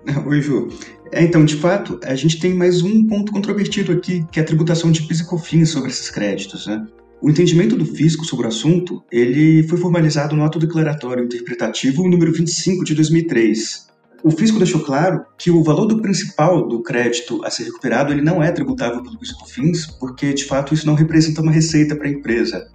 Oi, 0.26 0.42
Ju. 0.42 0.70
É, 1.12 1.22
então, 1.22 1.46
de 1.46 1.56
fato, 1.56 2.00
a 2.04 2.16
gente 2.16 2.40
tem 2.40 2.56
mais 2.56 2.82
um 2.82 3.06
ponto 3.06 3.32
controvertido 3.32 3.92
aqui, 3.92 4.26
que 4.32 4.40
é 4.40 4.44
a 4.44 4.46
tributação 4.46 4.92
de 4.92 5.04
PIS 5.04 5.20
e 5.20 5.26
COFINS 5.28 5.70
sobre 5.70 5.92
esses 5.92 6.10
créditos. 6.10 6.66
Né? 6.66 6.84
O 7.22 7.30
entendimento 7.30 7.76
do 7.76 7.86
fisco 7.86 8.26
sobre 8.26 8.46
o 8.46 8.50
assunto 8.50 9.04
ele 9.12 9.62
foi 9.68 9.78
formalizado 9.78 10.36
no 10.36 10.44
ato 10.44 10.58
declaratório 10.58 11.24
interpretativo 11.24 12.10
número 12.10 12.32
25 12.34 12.84
de 12.84 12.96
2003, 12.96 13.91
o 14.24 14.32
fisco 14.32 14.58
deixou 14.58 14.82
claro 14.82 15.26
que 15.38 15.50
o 15.50 15.64
valor 15.64 15.86
do 15.86 16.02
principal 16.02 16.68
do 16.68 16.82
crédito 16.82 17.44
a 17.44 17.50
ser 17.50 17.64
recuperado 17.64 18.14
ele 18.14 18.22
não 18.22 18.42
é 18.42 18.52
tributável 18.52 19.02
pelo 19.02 19.18
PIS/COFINS, 19.18 19.88
porque 20.00 20.34
de 20.34 20.46
fato 20.46 20.74
isso 20.74 20.86
não 20.86 20.94
representa 20.94 21.42
uma 21.42 21.52
receita 21.52 21.96
para 21.96 22.08
a 22.08 22.12
empresa. 22.12 22.70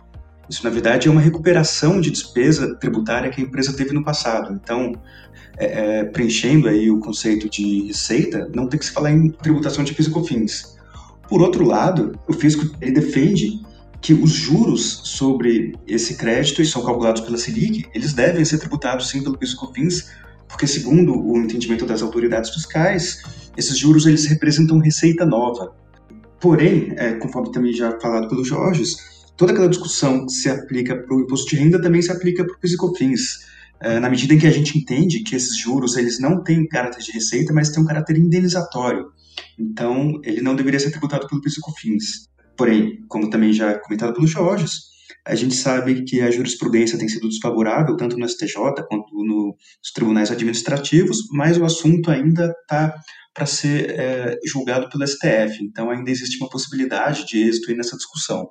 Isso 0.48 0.64
na 0.64 0.70
verdade 0.70 1.08
é 1.08 1.10
uma 1.10 1.20
recuperação 1.20 2.00
de 2.00 2.10
despesa 2.10 2.74
tributária 2.76 3.30
que 3.30 3.40
a 3.40 3.44
empresa 3.44 3.72
teve 3.72 3.92
no 3.92 4.04
passado. 4.04 4.52
Então, 4.52 4.92
é, 5.58 6.00
é, 6.00 6.04
preenchendo 6.04 6.68
aí 6.68 6.90
o 6.90 7.00
conceito 7.00 7.48
de 7.48 7.86
receita, 7.86 8.48
não 8.54 8.68
tem 8.68 8.78
que 8.78 8.86
se 8.86 8.92
falar 8.92 9.10
em 9.10 9.30
tributação 9.30 9.82
de 9.82 9.94
PIS/COFINS. 9.94 10.76
Por 11.28 11.42
outro 11.42 11.64
lado, 11.64 12.18
o 12.28 12.32
fisco 12.32 12.70
ele 12.80 12.92
defende 12.92 13.60
que 14.00 14.12
os 14.12 14.30
juros 14.30 15.00
sobre 15.04 15.74
esse 15.86 16.16
crédito, 16.16 16.62
e 16.62 16.66
são 16.66 16.84
calculados 16.84 17.22
pela 17.22 17.36
Selic, 17.36 17.86
eles 17.92 18.12
devem 18.12 18.44
ser 18.44 18.58
tributados 18.58 19.08
sim 19.08 19.22
pelo 19.22 19.36
PIS/COFINS, 19.36 20.10
porque 20.48 20.66
segundo 20.66 21.14
o 21.14 21.36
entendimento 21.38 21.86
das 21.86 22.02
autoridades 22.02 22.50
fiscais, 22.50 23.22
esses 23.56 23.76
juros 23.78 24.06
eles 24.06 24.26
representam 24.26 24.78
receita 24.78 25.24
nova. 25.24 25.74
Porém, 26.40 26.92
é, 26.96 27.14
conforme 27.14 27.50
também 27.50 27.72
já 27.72 27.98
falado 28.00 28.28
pelo 28.28 28.44
Jorge, 28.44 28.84
toda 29.36 29.52
aquela 29.52 29.68
discussão 29.68 30.26
que 30.26 30.32
se 30.32 30.48
aplica 30.48 30.96
para 30.96 31.16
o 31.16 31.20
imposto 31.20 31.50
de 31.50 31.56
renda 31.56 31.80
também 31.80 32.02
se 32.02 32.12
aplica 32.12 32.44
para 32.44 32.54
o 32.54 32.92
PIS 32.92 33.46
é, 33.80 33.98
na 34.00 34.08
medida 34.08 34.34
em 34.34 34.38
que 34.38 34.46
a 34.46 34.50
gente 34.50 34.78
entende 34.78 35.20
que 35.20 35.34
esses 35.34 35.56
juros 35.58 35.96
eles 35.96 36.18
não 36.18 36.42
têm 36.42 36.66
caráter 36.66 37.02
de 37.02 37.12
receita, 37.12 37.52
mas 37.52 37.70
têm 37.70 37.82
um 37.82 37.86
caráter 37.86 38.16
indenizatório. 38.16 39.10
Então, 39.58 40.20
ele 40.24 40.40
não 40.40 40.56
deveria 40.56 40.80
ser 40.80 40.90
tributado 40.90 41.26
pelo 41.28 41.40
PIS. 41.40 42.28
Porém, 42.56 43.04
como 43.08 43.28
também 43.28 43.52
já 43.52 43.78
comentado 43.78 44.14
pelo 44.14 44.26
Jorge, 44.26 44.66
a 45.26 45.34
gente 45.34 45.56
sabe 45.56 46.04
que 46.04 46.20
a 46.20 46.30
jurisprudência 46.30 46.96
tem 46.96 47.08
sido 47.08 47.28
desfavorável, 47.28 47.96
tanto 47.96 48.16
no 48.16 48.28
STJ 48.28 48.56
quanto 48.88 49.12
nos 49.12 49.92
tribunais 49.92 50.30
administrativos, 50.30 51.26
mas 51.32 51.58
o 51.58 51.64
assunto 51.64 52.10
ainda 52.12 52.54
está 52.60 52.94
para 53.34 53.44
ser 53.44 53.90
é, 53.90 54.38
julgado 54.46 54.88
pelo 54.88 55.06
STF. 55.06 55.62
Então, 55.62 55.90
ainda 55.90 56.10
existe 56.10 56.38
uma 56.38 56.48
possibilidade 56.48 57.26
de 57.26 57.42
êxito 57.42 57.74
nessa 57.74 57.96
discussão. 57.96 58.48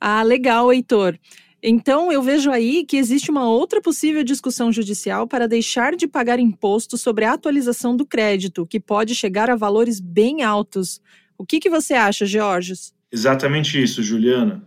Ah, 0.00 0.22
legal, 0.22 0.72
Heitor. 0.72 1.18
Então, 1.62 2.10
eu 2.10 2.22
vejo 2.22 2.50
aí 2.50 2.84
que 2.86 2.96
existe 2.96 3.30
uma 3.30 3.48
outra 3.48 3.82
possível 3.82 4.24
discussão 4.24 4.72
judicial 4.72 5.26
para 5.26 5.46
deixar 5.46 5.94
de 5.94 6.08
pagar 6.08 6.38
imposto 6.38 6.96
sobre 6.96 7.26
a 7.26 7.34
atualização 7.34 7.94
do 7.94 8.06
crédito, 8.06 8.66
que 8.66 8.80
pode 8.80 9.14
chegar 9.14 9.50
a 9.50 9.56
valores 9.56 10.00
bem 10.00 10.42
altos. 10.42 10.98
O 11.36 11.44
que, 11.44 11.60
que 11.60 11.68
você 11.68 11.92
acha, 11.92 12.24
Georges? 12.24 12.94
Exatamente 13.12 13.82
isso, 13.82 14.02
Juliana 14.02 14.66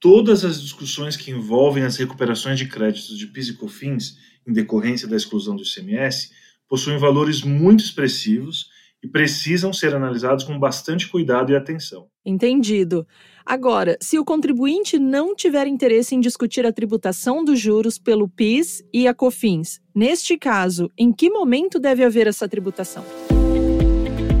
todas 0.00 0.44
as 0.44 0.60
discussões 0.60 1.16
que 1.16 1.30
envolvem 1.30 1.84
as 1.84 1.96
recuperações 1.96 2.58
de 2.58 2.66
créditos 2.66 3.16
de 3.16 3.26
PIS 3.26 3.48
e 3.48 3.54
COFINS 3.54 4.16
em 4.46 4.52
decorrência 4.52 5.08
da 5.08 5.16
exclusão 5.16 5.56
do 5.56 5.62
ICMS 5.62 6.30
possuem 6.68 6.98
valores 6.98 7.42
muito 7.42 7.82
expressivos 7.82 8.66
e 9.02 9.08
precisam 9.08 9.72
ser 9.72 9.94
analisados 9.94 10.44
com 10.44 10.58
bastante 10.58 11.08
cuidado 11.08 11.52
e 11.52 11.56
atenção. 11.56 12.08
Entendido. 12.24 13.06
Agora, 13.46 13.96
se 14.00 14.18
o 14.18 14.24
contribuinte 14.24 14.98
não 14.98 15.34
tiver 15.34 15.66
interesse 15.66 16.14
em 16.14 16.20
discutir 16.20 16.66
a 16.66 16.72
tributação 16.72 17.44
dos 17.44 17.58
juros 17.58 17.98
pelo 17.98 18.28
PIS 18.28 18.82
e 18.92 19.06
a 19.06 19.14
COFINS, 19.14 19.80
neste 19.94 20.36
caso, 20.36 20.90
em 20.98 21.12
que 21.12 21.30
momento 21.30 21.78
deve 21.78 22.04
haver 22.04 22.26
essa 22.26 22.48
tributação? 22.48 23.04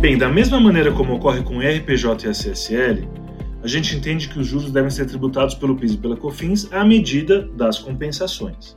Bem, 0.00 0.18
da 0.18 0.28
mesma 0.28 0.60
maneira 0.60 0.92
como 0.92 1.14
ocorre 1.14 1.42
com 1.42 1.56
o 1.56 1.60
RPJ 1.60 2.26
e 2.26 2.28
a 2.28 2.32
CSL, 2.32 3.27
a 3.62 3.66
gente 3.66 3.96
entende 3.96 4.28
que 4.28 4.38
os 4.38 4.46
juros 4.46 4.70
devem 4.70 4.90
ser 4.90 5.06
tributados 5.06 5.54
pelo 5.54 5.76
PIS 5.76 5.94
e 5.94 5.98
pela 5.98 6.16
COFINS 6.16 6.72
à 6.72 6.84
medida 6.84 7.48
das 7.56 7.78
compensações. 7.78 8.76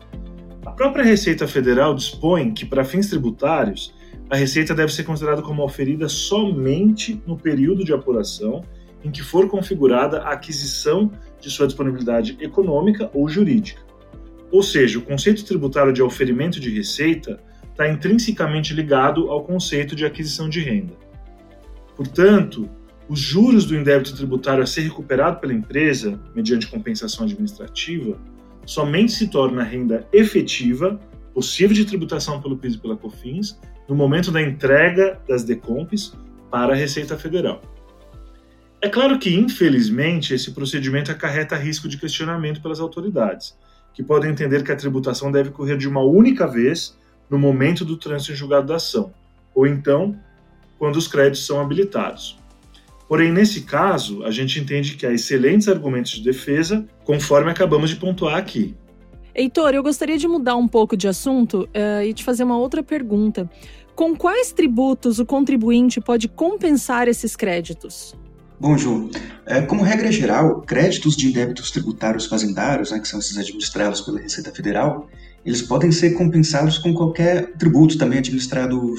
A 0.65 0.71
própria 0.71 1.03
Receita 1.03 1.47
Federal 1.47 1.93
dispõe 1.93 2.53
que, 2.53 2.65
para 2.65 2.83
fins 2.83 3.09
tributários, 3.09 3.93
a 4.29 4.35
receita 4.35 4.73
deve 4.73 4.93
ser 4.93 5.03
considerada 5.03 5.41
como 5.41 5.63
oferida 5.63 6.07
somente 6.07 7.21
no 7.27 7.37
período 7.37 7.83
de 7.83 7.93
apuração 7.93 8.63
em 9.03 9.11
que 9.11 9.21
for 9.21 9.49
configurada 9.49 10.19
a 10.19 10.31
aquisição 10.31 11.11
de 11.39 11.49
sua 11.49 11.67
disponibilidade 11.67 12.37
econômica 12.39 13.09
ou 13.13 13.27
jurídica. 13.27 13.81
Ou 14.51 14.63
seja, 14.63 14.99
o 14.99 15.01
conceito 15.01 15.43
tributário 15.43 15.91
de 15.91 16.01
oferimento 16.01 16.59
de 16.59 16.69
receita 16.69 17.39
está 17.71 17.89
intrinsecamente 17.89 18.73
ligado 18.73 19.29
ao 19.29 19.43
conceito 19.43 19.95
de 19.95 20.05
aquisição 20.05 20.47
de 20.47 20.61
renda. 20.61 20.93
Portanto, 21.95 22.69
os 23.09 23.19
juros 23.19 23.65
do 23.65 23.75
indébito 23.75 24.15
tributário 24.15 24.63
a 24.63 24.65
ser 24.65 24.81
recuperado 24.81 25.39
pela 25.39 25.53
empresa, 25.53 26.19
mediante 26.35 26.67
compensação 26.67 27.25
administrativa, 27.25 28.17
somente 28.65 29.11
se 29.11 29.27
torna 29.27 29.63
renda 29.63 30.07
efetiva, 30.13 30.99
possível 31.33 31.75
de 31.75 31.85
tributação 31.85 32.41
pelo 32.41 32.57
PIS 32.57 32.75
e 32.75 32.77
pela 32.77 32.95
COFINS, 32.95 33.59
no 33.87 33.95
momento 33.95 34.31
da 34.31 34.41
entrega 34.41 35.19
das 35.27 35.43
DECOMPs 35.43 36.13
para 36.49 36.73
a 36.73 36.75
Receita 36.75 37.17
Federal. 37.17 37.61
É 38.81 38.89
claro 38.89 39.19
que, 39.19 39.33
infelizmente, 39.35 40.33
esse 40.33 40.51
procedimento 40.51 41.11
acarreta 41.11 41.55
risco 41.55 41.87
de 41.87 41.97
questionamento 41.97 42.61
pelas 42.61 42.79
autoridades, 42.79 43.55
que 43.93 44.01
podem 44.01 44.31
entender 44.31 44.63
que 44.63 44.71
a 44.71 44.75
tributação 44.75 45.31
deve 45.31 45.49
ocorrer 45.49 45.77
de 45.77 45.87
uma 45.87 46.01
única 46.01 46.47
vez 46.47 46.97
no 47.29 47.37
momento 47.37 47.85
do 47.85 47.95
trânsito 47.95 48.31
em 48.31 48.35
julgado 48.35 48.67
da 48.67 48.77
ação, 48.77 49.13
ou 49.53 49.67
então 49.67 50.19
quando 50.79 50.95
os 50.95 51.07
créditos 51.07 51.45
são 51.45 51.61
habilitados. 51.61 52.40
Porém, 53.11 53.29
nesse 53.29 53.63
caso, 53.63 54.23
a 54.23 54.31
gente 54.31 54.57
entende 54.57 54.95
que 54.95 55.05
há 55.05 55.11
excelentes 55.11 55.67
argumentos 55.67 56.13
de 56.13 56.23
defesa, 56.23 56.87
conforme 57.03 57.51
acabamos 57.51 57.89
de 57.89 57.97
pontuar 57.97 58.37
aqui. 58.37 58.73
Heitor, 59.35 59.73
eu 59.73 59.83
gostaria 59.83 60.17
de 60.17 60.29
mudar 60.29 60.55
um 60.55 60.65
pouco 60.65 60.95
de 60.95 61.09
assunto 61.09 61.67
uh, 61.75 62.01
e 62.05 62.13
te 62.13 62.23
fazer 62.23 62.45
uma 62.45 62.57
outra 62.57 62.81
pergunta. 62.81 63.51
Com 63.95 64.15
quais 64.15 64.53
tributos 64.53 65.19
o 65.19 65.25
contribuinte 65.25 65.99
pode 65.99 66.29
compensar 66.29 67.09
esses 67.09 67.35
créditos? 67.35 68.15
Bom, 68.57 68.77
Ju, 68.77 69.09
é, 69.45 69.61
como 69.61 69.83
regra 69.83 70.09
geral, 70.09 70.61
créditos 70.61 71.17
de 71.17 71.33
débitos 71.33 71.69
tributários 71.69 72.27
fazendários, 72.27 72.91
né, 72.91 72.99
que 73.01 73.09
são 73.09 73.19
esses 73.19 73.37
administrados 73.37 73.99
pela 73.99 74.21
Receita 74.21 74.53
Federal, 74.53 75.09
eles 75.45 75.61
podem 75.61 75.91
ser 75.91 76.11
compensados 76.11 76.77
com 76.77 76.93
qualquer 76.93 77.57
tributo 77.57 77.97
também 77.97 78.19
administrado 78.19 78.95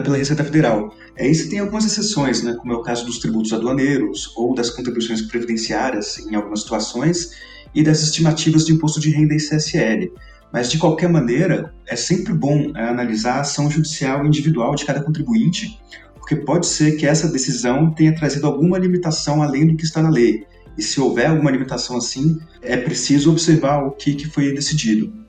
pela 0.00 0.16
Receita 0.16 0.44
Federal. 0.44 0.94
É, 1.16 1.28
isso 1.28 1.48
tem 1.48 1.58
algumas 1.58 1.84
exceções, 1.84 2.42
né, 2.42 2.54
como 2.54 2.72
é 2.72 2.76
o 2.76 2.82
caso 2.82 3.04
dos 3.06 3.18
tributos 3.18 3.52
aduaneiros 3.52 4.32
ou 4.36 4.54
das 4.54 4.70
contribuições 4.70 5.22
previdenciárias 5.22 6.18
em 6.18 6.34
algumas 6.34 6.60
situações 6.60 7.30
e 7.74 7.82
das 7.82 8.02
estimativas 8.02 8.64
de 8.64 8.72
imposto 8.72 9.00
de 9.00 9.10
renda 9.10 9.34
e 9.34 9.38
CSL. 9.38 10.12
Mas, 10.52 10.70
de 10.70 10.78
qualquer 10.78 11.08
maneira, 11.08 11.74
é 11.88 11.96
sempre 11.96 12.32
bom 12.32 12.70
é, 12.76 12.88
analisar 12.88 13.34
a 13.34 13.40
ação 13.40 13.70
judicial 13.70 14.24
individual 14.24 14.74
de 14.74 14.84
cada 14.84 15.02
contribuinte, 15.02 15.80
porque 16.14 16.36
pode 16.36 16.66
ser 16.66 16.92
que 16.92 17.06
essa 17.06 17.28
decisão 17.28 17.92
tenha 17.92 18.14
trazido 18.14 18.46
alguma 18.46 18.78
limitação 18.78 19.42
além 19.42 19.66
do 19.66 19.76
que 19.76 19.84
está 19.84 20.00
na 20.00 20.08
lei. 20.08 20.46
E 20.78 20.82
se 20.82 21.00
houver 21.00 21.26
alguma 21.26 21.50
limitação 21.50 21.96
assim, 21.96 22.38
é 22.62 22.76
preciso 22.76 23.30
observar 23.30 23.84
o 23.84 23.90
que, 23.92 24.14
que 24.14 24.26
foi 24.26 24.52
decidido. 24.54 25.23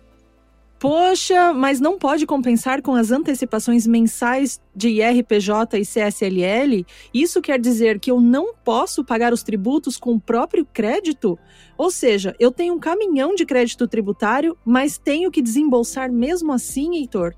Poxa, 0.79 1.53
mas 1.53 1.79
não 1.79 1.97
pode 1.97 2.25
compensar 2.25 2.81
com 2.81 2.95
as 2.95 3.09
antecipações 3.09 3.87
mensais 3.87 4.59
de 4.75 4.89
IRPJ 4.89 5.79
e 5.79 5.85
CSLL? 5.85 6.85
Isso 7.13 7.41
quer 7.41 7.59
dizer 7.59 7.99
que 7.99 8.11
eu 8.11 8.19
não 8.19 8.53
posso 8.53 9.03
pagar 9.03 9.31
os 9.31 9.41
tributos 9.41 9.97
com 9.97 10.13
o 10.13 10.19
próprio 10.19 10.65
crédito? 10.65 11.39
Ou 11.77 11.89
seja, 11.89 12.35
eu 12.39 12.51
tenho 12.51 12.73
um 12.73 12.79
caminhão 12.79 13.33
de 13.35 13.45
crédito 13.45 13.87
tributário, 13.87 14.57
mas 14.65 14.97
tenho 14.97 15.31
que 15.31 15.41
desembolsar 15.41 16.11
mesmo 16.11 16.51
assim, 16.51 16.97
Heitor? 16.97 17.33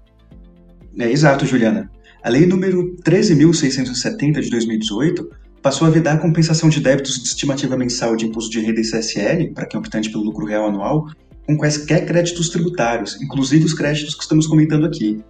É 0.97 1.09
exato, 1.09 1.45
Juliana. 1.45 1.91
A 2.23 2.29
Lei 2.29 2.47
número 2.47 2.95
13.670 3.03 4.41
de 4.41 4.49
2018 4.49 5.29
passou 5.61 5.87
a 5.87 5.91
vedar 5.91 6.15
a 6.15 6.17
compensação 6.17 6.69
de 6.69 6.79
débitos 6.79 7.21
de 7.21 7.27
estimativa 7.27 7.77
mensal 7.77 8.15
de 8.15 8.25
imposto 8.25 8.49
de 8.49 8.61
renda 8.61 8.81
e 8.81 8.83
CSL, 8.83 9.53
para 9.53 9.67
quem 9.67 9.77
é 9.77 9.79
optante 9.79 10.09
pelo 10.09 10.23
lucro 10.23 10.45
real 10.45 10.67
anual, 10.67 11.07
com 11.47 11.57
quaisquer 11.57 12.05
créditos 12.05 12.49
tributários, 12.49 13.19
inclusive 13.21 13.65
os 13.65 13.73
créditos 13.73 14.13
que 14.13 14.21
estamos 14.21 14.45
comentando 14.45 14.85
aqui. 14.85 15.23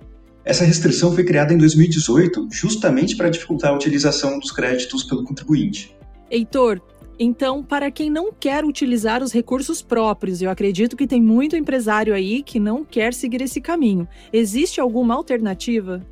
Essa 0.44 0.66
restrição 0.66 1.14
foi 1.14 1.24
criada 1.24 1.54
em 1.54 1.58
2018 1.58 2.48
justamente 2.52 3.16
para 3.16 3.30
dificultar 3.30 3.72
a 3.72 3.76
utilização 3.76 4.40
dos 4.40 4.52
créditos 4.52 5.04
pelo 5.04 5.24
contribuinte. 5.24 5.96
Heitor, 6.32 6.82
então, 7.20 7.64
para 7.64 7.92
quem 7.92 8.10
não 8.10 8.32
quer 8.32 8.64
utilizar 8.64 9.24
os 9.24 9.32
recursos 9.32 9.82
próprios, 9.82 10.42
eu 10.42 10.50
acredito 10.50 10.96
que 10.96 11.08
tem 11.08 11.22
muito 11.22 11.56
empresário 11.56 12.14
aí 12.14 12.42
que 12.44 12.60
não 12.60 12.84
quer 12.84 13.14
seguir 13.14 13.42
esse 13.42 13.62
caminho. 13.62 14.08
Existe 14.32 14.80
alguma 14.80 15.16
alternativa? 15.16 16.06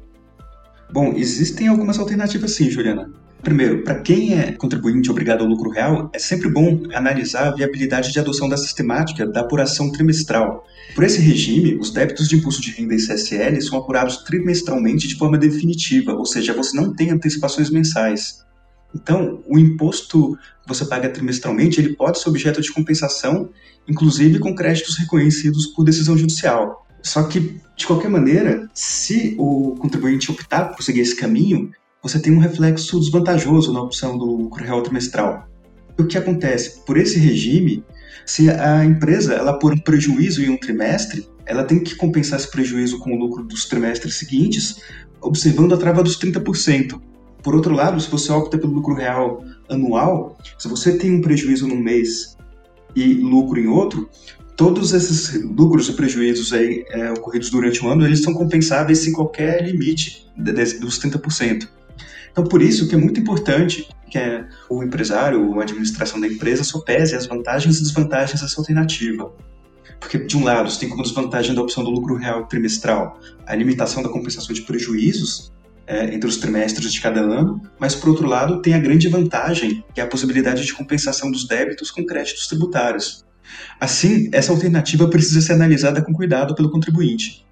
Bom, 0.92 1.14
existem 1.16 1.68
algumas 1.68 1.98
alternativas 2.00 2.52
sim, 2.52 2.70
Juliana. 2.70 3.12
Primeiro, 3.46 3.84
para 3.84 4.00
quem 4.00 4.34
é 4.34 4.54
contribuinte 4.54 5.12
obrigado 5.12 5.42
ao 5.42 5.48
lucro 5.48 5.70
real, 5.70 6.10
é 6.12 6.18
sempre 6.18 6.50
bom 6.50 6.82
analisar 6.92 7.48
a 7.48 7.52
viabilidade 7.52 8.12
de 8.12 8.20
adoção 8.20 8.50
da 8.50 8.58
sistemática 8.58 9.24
da 9.24 9.42
apuração 9.42 9.92
trimestral. 9.92 10.66
Por 10.96 11.04
esse 11.04 11.22
regime, 11.22 11.76
os 11.76 11.92
débitos 11.92 12.28
de 12.28 12.38
imposto 12.38 12.60
de 12.60 12.72
renda 12.72 12.96
e 12.96 12.98
CSL 12.98 13.62
são 13.62 13.78
apurados 13.78 14.24
trimestralmente 14.24 15.08
de 15.08 15.16
forma 15.16 15.38
definitiva, 15.38 16.16
ou 16.16 16.26
seja, 16.26 16.56
você 16.56 16.76
não 16.76 16.92
tem 16.92 17.12
antecipações 17.12 17.70
mensais. 17.70 18.44
Então, 18.96 19.44
o 19.48 19.60
imposto 19.60 20.36
que 20.64 20.68
você 20.68 20.84
paga 20.84 21.08
trimestralmente, 21.08 21.80
ele 21.80 21.96
pode 21.96 22.20
ser 22.20 22.30
objeto 22.30 22.60
de 22.60 22.74
compensação, 22.74 23.52
inclusive 23.88 24.40
com 24.40 24.56
créditos 24.56 24.98
reconhecidos 24.98 25.68
por 25.68 25.84
decisão 25.84 26.18
judicial. 26.18 26.84
Só 27.04 27.22
que, 27.22 27.62
de 27.78 27.86
qualquer 27.86 28.10
maneira, 28.10 28.68
se 28.74 29.36
o 29.38 29.76
contribuinte 29.78 30.32
optar 30.32 30.70
por 30.76 30.82
seguir 30.82 31.02
esse 31.02 31.16
caminho, 31.16 31.70
você 32.06 32.20
tem 32.20 32.32
um 32.32 32.38
reflexo 32.38 33.00
desvantajoso 33.00 33.74
na 33.74 33.82
opção 33.82 34.16
do 34.16 34.26
lucro 34.26 34.64
real 34.64 34.84
trimestral. 34.84 35.50
O 35.98 36.06
que 36.06 36.20
acontece? 36.20 36.86
Por 36.86 36.98
esse 36.98 37.18
regime, 37.18 37.84
se 38.28 38.48
a 38.48 38.86
empresa 38.86 39.34
ela 39.34 39.58
por 39.58 39.74
um 39.74 39.78
prejuízo 39.80 40.44
em 40.44 40.52
um 40.52 40.58
trimestre, 40.58 41.28
ela 41.48 41.64
tem 41.64 41.80
que 41.80 41.96
compensar 41.96 42.38
esse 42.38 42.52
prejuízo 42.52 43.00
com 43.00 43.12
o 43.12 43.20
lucro 43.20 43.44
dos 43.44 43.66
trimestres 43.66 44.20
seguintes, 44.20 44.82
observando 45.20 45.74
a 45.74 45.78
trava 45.78 46.04
dos 46.04 46.20
30%. 46.20 47.02
Por 47.42 47.56
outro 47.56 47.74
lado, 47.74 48.00
se 48.00 48.08
você 48.08 48.32
opta 48.32 48.56
pelo 48.56 48.74
lucro 48.74 48.94
real 48.94 49.44
anual, 49.68 50.38
se 50.60 50.68
você 50.68 50.96
tem 51.00 51.12
um 51.12 51.22
prejuízo 51.22 51.68
num 51.68 51.80
mês 51.80 52.38
e 52.96 53.16
lucro 53.16 53.60
em 53.60 53.66
outro, 53.66 54.08
todos 54.56 54.94
esses 54.94 55.42
lucros 55.44 55.90
e 55.90 55.94
prejuízos 55.94 56.54
aí, 56.54 56.86
é, 56.90 57.12
ocorridos 57.14 57.50
durante 57.50 57.84
o 57.84 57.90
ano, 57.90 58.06
eles 58.06 58.22
são 58.22 58.36
compensáveis 58.36 59.00
sem 59.00 59.12
qualquer 59.12 59.64
limite 59.64 60.32
dos 60.38 61.00
30%. 61.00 61.68
Então, 62.36 62.44
por 62.44 62.62
isso 62.62 62.90
que 62.90 62.96
é 62.96 62.98
muito 62.98 63.18
importante 63.18 63.88
que 64.12 64.18
é, 64.18 64.46
o 64.70 64.84
empresário 64.84 65.50
ou 65.50 65.62
a 65.62 65.64
administração 65.64 66.20
da 66.20 66.28
empresa 66.28 66.66
sopese 66.66 67.16
as 67.16 67.26
vantagens 67.26 67.78
e 67.78 67.82
desvantagens 67.82 68.42
dessa 68.42 68.60
alternativa. 68.60 69.34
Porque, 70.02 70.18
de 70.18 70.36
um 70.36 70.44
lado, 70.44 70.70
você 70.70 70.82
tem 70.82 70.90
como 70.90 71.02
desvantagem 71.02 71.56
da 71.56 71.62
opção 71.62 71.82
do 71.82 71.90
lucro 71.90 72.18
real 72.18 72.46
trimestral 72.46 73.18
a 73.46 73.56
limitação 73.56 74.04
da 74.04 74.10
compensação 74.10 74.54
de 74.54 74.64
prejuízos 74.64 75.54
é, 75.88 76.14
entre 76.14 76.28
os 76.28 76.36
trimestres 76.36 76.92
de 76.92 77.00
cada 77.00 77.22
ano, 77.22 77.62
mas, 77.80 77.96
por 77.96 78.10
outro 78.10 78.28
lado, 78.28 78.62
tem 78.62 78.74
a 78.74 78.80
grande 78.80 79.08
vantagem, 79.08 79.82
que 79.94 80.02
é 80.02 80.04
a 80.04 80.08
possibilidade 80.08 80.66
de 80.66 80.74
compensação 80.74 81.32
dos 81.32 81.48
débitos 81.48 81.90
com 81.90 82.06
créditos 82.06 82.48
tributários. 82.48 83.24
Assim, 83.80 84.28
essa 84.34 84.52
alternativa 84.52 85.10
precisa 85.10 85.40
ser 85.40 85.54
analisada 85.54 86.02
com 86.02 86.12
cuidado 86.12 86.54
pelo 86.54 86.70
contribuinte. 86.70 87.46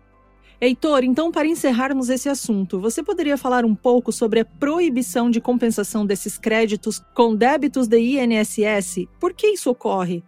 Heitor, 0.64 1.04
então, 1.04 1.30
para 1.30 1.46
encerrarmos 1.46 2.10
esse 2.10 2.30
assunto, 2.30 2.80
você 2.80 3.04
poderia 3.04 3.38
falar 3.38 3.66
um 3.66 3.76
pouco 3.76 4.14
sobre 4.14 4.40
a 4.40 4.46
proibição 4.46 5.30
de 5.30 5.42
compensação 5.42 6.06
desses 6.06 6.38
créditos 6.38 7.04
com 7.14 7.36
débitos 7.36 7.86
de 7.86 7.98
INSS? 8.00 9.06
Por 9.20 9.34
que 9.34 9.48
isso 9.48 9.70
ocorre? 9.70 10.24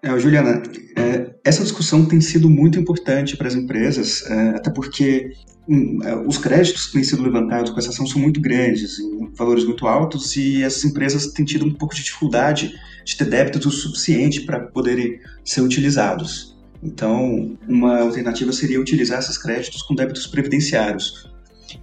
É, 0.00 0.16
Juliana, 0.16 0.62
é, 0.96 1.34
essa 1.44 1.64
discussão 1.64 2.06
tem 2.06 2.20
sido 2.20 2.48
muito 2.48 2.78
importante 2.78 3.36
para 3.36 3.48
as 3.48 3.56
empresas, 3.56 4.22
é, 4.30 4.50
até 4.50 4.70
porque 4.70 5.32
hum, 5.68 5.98
é, 6.04 6.14
os 6.18 6.38
créditos 6.38 6.86
que 6.86 6.92
têm 6.92 7.02
sido 7.02 7.24
levantados 7.24 7.72
com 7.72 7.78
essa 7.80 7.88
ação 7.88 8.06
são 8.06 8.20
muito 8.22 8.40
grandes, 8.40 9.00
em 9.00 9.32
valores 9.34 9.64
muito 9.64 9.88
altos, 9.88 10.36
e 10.36 10.62
essas 10.62 10.84
empresas 10.84 11.32
têm 11.32 11.44
tido 11.44 11.64
um 11.64 11.74
pouco 11.74 11.96
de 11.96 12.04
dificuldade 12.04 12.72
de 13.04 13.16
ter 13.16 13.24
débitos 13.24 13.66
o 13.66 13.72
suficiente 13.72 14.42
para 14.42 14.60
poderem 14.60 15.18
ser 15.44 15.62
utilizados. 15.62 16.53
Então, 16.84 17.56
uma 17.66 18.00
alternativa 18.00 18.52
seria 18.52 18.78
utilizar 18.78 19.18
esses 19.18 19.38
créditos 19.38 19.82
com 19.82 19.94
débitos 19.94 20.26
previdenciários. 20.26 21.32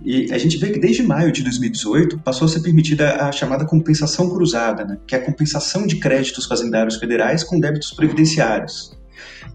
E 0.05 0.31
a 0.31 0.37
gente 0.37 0.57
vê 0.57 0.69
que 0.69 0.79
desde 0.79 1.01
maio 1.01 1.31
de 1.31 1.41
2018 1.41 2.19
passou 2.19 2.45
a 2.45 2.47
ser 2.47 2.61
permitida 2.61 3.15
a 3.15 3.31
chamada 3.31 3.65
compensação 3.65 4.29
cruzada, 4.29 4.85
né? 4.85 4.97
que 5.07 5.15
é 5.15 5.17
a 5.17 5.25
compensação 5.25 5.87
de 5.87 5.97
créditos 5.97 6.45
fazendários 6.45 6.97
federais 6.97 7.43
com 7.43 7.59
débitos 7.59 7.91
previdenciários. 7.91 8.97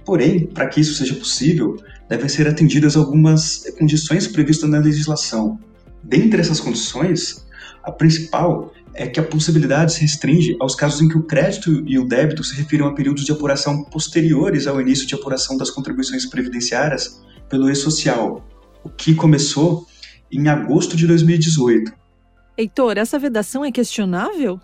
Porém, 0.04 0.46
para 0.46 0.66
que 0.66 0.80
isso 0.80 0.94
seja 0.94 1.14
possível, 1.14 1.76
devem 2.08 2.28
ser 2.28 2.48
atendidas 2.48 2.96
algumas 2.96 3.64
condições 3.78 4.26
previstas 4.26 4.68
na 4.68 4.78
legislação. 4.78 5.58
Dentre 6.02 6.40
essas 6.40 6.60
condições, 6.60 7.46
a 7.82 7.92
principal 7.92 8.72
é 8.96 9.06
que 9.06 9.20
a 9.20 9.22
possibilidade 9.22 9.92
se 9.92 10.00
restringe 10.00 10.56
aos 10.58 10.74
casos 10.74 11.00
em 11.02 11.08
que 11.08 11.16
o 11.16 11.22
crédito 11.22 11.82
e 11.86 11.98
o 11.98 12.04
débito 12.04 12.42
se 12.42 12.56
refiram 12.56 12.86
a 12.86 12.94
períodos 12.94 13.24
de 13.24 13.32
apuração 13.32 13.84
posteriores 13.84 14.66
ao 14.66 14.80
início 14.80 15.06
de 15.06 15.14
apuração 15.14 15.56
das 15.56 15.70
contribuições 15.70 16.24
previdenciárias 16.26 17.22
pelo 17.48 17.70
E-Social, 17.70 18.44
o 18.82 18.88
que 18.88 19.14
começou 19.14 19.86
em 20.32 20.48
agosto 20.48 20.96
de 20.96 21.06
2018. 21.06 21.92
Heitor, 22.56 22.96
essa 22.96 23.18
vedação 23.18 23.64
é 23.64 23.70
questionável? 23.70 24.58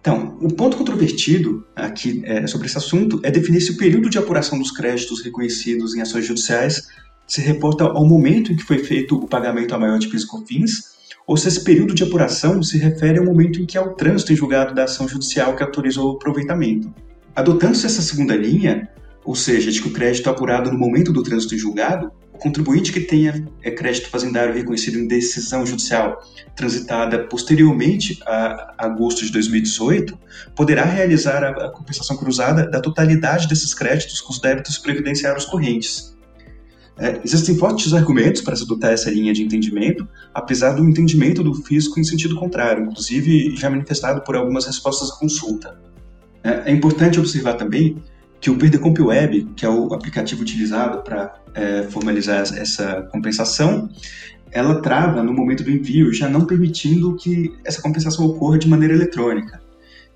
Então, 0.00 0.36
o 0.40 0.52
ponto 0.52 0.76
controvertido 0.76 1.66
aqui 1.74 2.22
é, 2.24 2.46
sobre 2.46 2.66
esse 2.66 2.76
assunto 2.76 3.20
é 3.22 3.30
definir 3.30 3.60
se 3.60 3.72
o 3.72 3.76
período 3.76 4.10
de 4.10 4.18
apuração 4.18 4.58
dos 4.58 4.70
créditos 4.70 5.22
reconhecidos 5.22 5.94
em 5.94 6.00
ações 6.00 6.26
judiciais 6.26 6.88
se 7.26 7.40
reporta 7.40 7.84
ao 7.84 8.06
momento 8.06 8.52
em 8.52 8.56
que 8.56 8.62
foi 8.62 8.78
feito 8.78 9.16
o 9.16 9.26
pagamento 9.26 9.74
a 9.74 9.78
maior 9.78 9.98
de 9.98 10.08
PIS 10.08 10.22
e 10.22 10.26
COFINS 10.26 10.95
ou 11.26 11.36
se 11.36 11.48
esse 11.48 11.64
período 11.64 11.94
de 11.94 12.04
apuração 12.04 12.62
se 12.62 12.78
refere 12.78 13.18
ao 13.18 13.24
momento 13.24 13.60
em 13.60 13.66
que 13.66 13.76
há 13.76 13.82
o 13.82 13.94
trânsito 13.94 14.32
em 14.32 14.36
julgado 14.36 14.74
da 14.74 14.84
ação 14.84 15.08
judicial 15.08 15.56
que 15.56 15.62
autorizou 15.62 16.12
o 16.12 16.16
aproveitamento. 16.16 16.94
Adotando-se 17.34 17.84
essa 17.84 18.00
segunda 18.00 18.36
linha, 18.36 18.88
ou 19.24 19.34
seja, 19.34 19.70
de 19.70 19.82
que 19.82 19.88
o 19.88 19.92
crédito 19.92 20.28
é 20.28 20.32
apurado 20.32 20.70
no 20.70 20.78
momento 20.78 21.12
do 21.12 21.22
trânsito 21.22 21.54
em 21.54 21.58
julgado, 21.58 22.12
o 22.32 22.38
contribuinte 22.38 22.92
que 22.92 23.00
tenha 23.00 23.46
é, 23.62 23.70
crédito 23.70 24.08
fazendário 24.10 24.54
reconhecido 24.54 24.98
em 24.98 25.08
decisão 25.08 25.66
judicial 25.66 26.22
transitada 26.54 27.24
posteriormente 27.24 28.20
a 28.26 28.74
agosto 28.78 29.24
de 29.24 29.32
2018 29.32 30.18
poderá 30.54 30.84
realizar 30.84 31.42
a 31.42 31.70
compensação 31.70 32.16
cruzada 32.16 32.70
da 32.70 32.80
totalidade 32.80 33.48
desses 33.48 33.72
créditos 33.72 34.20
com 34.20 34.32
os 34.32 34.38
débitos 34.38 34.78
previdenciários 34.78 35.46
correntes. 35.46 36.15
É, 36.98 37.20
existem 37.22 37.56
fortes 37.56 37.92
argumentos 37.92 38.40
para 38.40 38.56
se 38.56 38.64
adotar 38.64 38.92
essa 38.92 39.10
linha 39.10 39.32
de 39.32 39.42
entendimento, 39.42 40.08
apesar 40.32 40.72
do 40.72 40.84
entendimento 40.84 41.42
do 41.42 41.54
fisco 41.54 42.00
em 42.00 42.04
sentido 42.04 42.36
contrário, 42.36 42.84
inclusive 42.84 43.54
já 43.54 43.68
manifestado 43.68 44.22
por 44.22 44.34
algumas 44.34 44.64
respostas 44.64 45.10
à 45.10 45.16
consulta. 45.16 45.78
É, 46.42 46.70
é 46.70 46.72
importante 46.72 47.20
observar 47.20 47.54
também 47.54 48.02
que 48.40 48.50
o 48.50 48.56
Perdecomp 48.56 48.98
Web, 48.98 49.48
que 49.56 49.66
é 49.66 49.68
o 49.68 49.92
aplicativo 49.92 50.42
utilizado 50.42 51.02
para 51.02 51.34
é, 51.54 51.82
formalizar 51.84 52.40
essa 52.40 53.02
compensação, 53.12 53.90
ela 54.50 54.80
trava 54.80 55.22
no 55.22 55.34
momento 55.34 55.62
do 55.62 55.70
envio, 55.70 56.12
já 56.12 56.28
não 56.28 56.46
permitindo 56.46 57.14
que 57.16 57.52
essa 57.64 57.82
compensação 57.82 58.24
ocorra 58.24 58.58
de 58.58 58.68
maneira 58.68 58.94
eletrônica. 58.94 59.60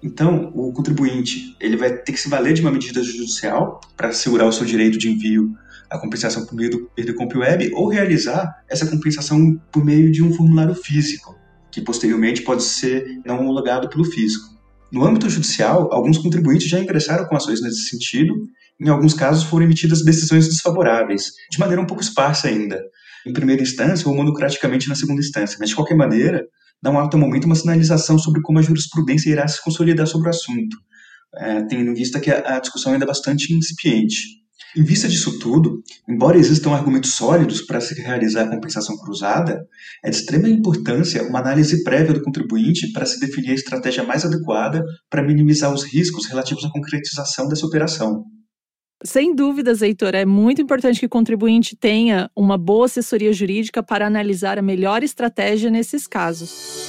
Então, 0.02 0.50
o 0.54 0.72
contribuinte 0.72 1.54
ele 1.60 1.76
vai 1.76 1.92
ter 1.92 2.12
que 2.12 2.20
se 2.20 2.28
valer 2.28 2.54
de 2.54 2.62
uma 2.62 2.70
medida 2.70 3.02
judicial 3.02 3.80
para 3.96 4.08
assegurar 4.08 4.48
o 4.48 4.52
seu 4.52 4.64
direito 4.64 4.96
de 4.96 5.10
envio 5.10 5.54
a 5.90 5.98
compensação 5.98 6.46
por 6.46 6.54
meio 6.54 6.70
do 6.70 6.90
Perder 6.94 7.16
Web 7.36 7.72
ou 7.74 7.88
realizar 7.88 8.48
essa 8.68 8.86
compensação 8.86 9.60
por 9.72 9.84
meio 9.84 10.10
de 10.10 10.22
um 10.22 10.32
formulário 10.32 10.74
físico, 10.74 11.36
que 11.70 11.80
posteriormente 11.80 12.42
pode 12.42 12.62
ser 12.62 13.20
não 13.24 13.40
homologado 13.40 13.88
pelo 13.88 14.04
fisco. 14.04 14.48
No 14.92 15.04
âmbito 15.04 15.28
judicial, 15.28 15.92
alguns 15.92 16.18
contribuintes 16.18 16.68
já 16.68 16.78
ingressaram 16.80 17.26
com 17.26 17.36
ações 17.36 17.60
nesse 17.62 17.88
sentido, 17.88 18.34
em 18.80 18.88
alguns 18.88 19.14
casos 19.14 19.44
foram 19.44 19.66
emitidas 19.66 20.04
decisões 20.04 20.48
desfavoráveis, 20.48 21.24
de 21.50 21.58
maneira 21.58 21.82
um 21.82 21.86
pouco 21.86 22.02
esparsa 22.02 22.48
ainda, 22.48 22.80
em 23.26 23.32
primeira 23.32 23.62
instância 23.62 24.08
ou 24.08 24.16
monocraticamente 24.16 24.88
na 24.88 24.94
segunda 24.94 25.20
instância, 25.20 25.56
mas 25.60 25.68
de 25.68 25.76
qualquer 25.76 25.96
maneira, 25.96 26.42
não 26.82 26.98
há 26.98 27.04
até 27.04 27.16
o 27.16 27.20
momento 27.20 27.44
uma 27.44 27.54
sinalização 27.54 28.18
sobre 28.18 28.40
como 28.40 28.58
a 28.58 28.62
jurisprudência 28.62 29.30
irá 29.30 29.46
se 29.46 29.62
consolidar 29.62 30.06
sobre 30.06 30.28
o 30.28 30.30
assunto, 30.30 30.76
é, 31.36 31.62
tendo 31.64 31.90
em 31.90 31.94
vista 31.94 32.18
que 32.18 32.30
a, 32.30 32.56
a 32.56 32.60
discussão 32.60 32.92
ainda 32.92 33.04
é 33.04 33.08
bastante 33.08 33.52
incipiente. 33.52 34.40
Em 34.76 34.84
vista 34.84 35.08
disso 35.08 35.38
tudo, 35.38 35.82
embora 36.08 36.38
existam 36.38 36.70
argumentos 36.70 37.14
sólidos 37.14 37.62
para 37.62 37.80
se 37.80 37.94
realizar 38.00 38.42
a 38.42 38.50
compensação 38.50 38.96
cruzada, 38.96 39.66
é 40.04 40.10
de 40.10 40.16
extrema 40.16 40.48
importância 40.48 41.22
uma 41.24 41.40
análise 41.40 41.82
prévia 41.82 42.14
do 42.14 42.22
contribuinte 42.22 42.92
para 42.92 43.04
se 43.04 43.18
definir 43.18 43.50
a 43.50 43.54
estratégia 43.54 44.04
mais 44.04 44.24
adequada 44.24 44.84
para 45.08 45.22
minimizar 45.22 45.72
os 45.72 45.82
riscos 45.84 46.28
relativos 46.28 46.64
à 46.64 46.70
concretização 46.70 47.48
dessa 47.48 47.66
operação. 47.66 48.24
Sem 49.02 49.34
dúvidas, 49.34 49.80
Heitor, 49.80 50.14
é 50.14 50.26
muito 50.26 50.60
importante 50.60 51.00
que 51.00 51.06
o 51.06 51.10
contribuinte 51.10 51.74
tenha 51.74 52.30
uma 52.36 52.58
boa 52.58 52.84
assessoria 52.84 53.32
jurídica 53.32 53.82
para 53.82 54.06
analisar 54.06 54.58
a 54.58 54.62
melhor 54.62 55.02
estratégia 55.02 55.70
nesses 55.70 56.06
casos. 56.06 56.86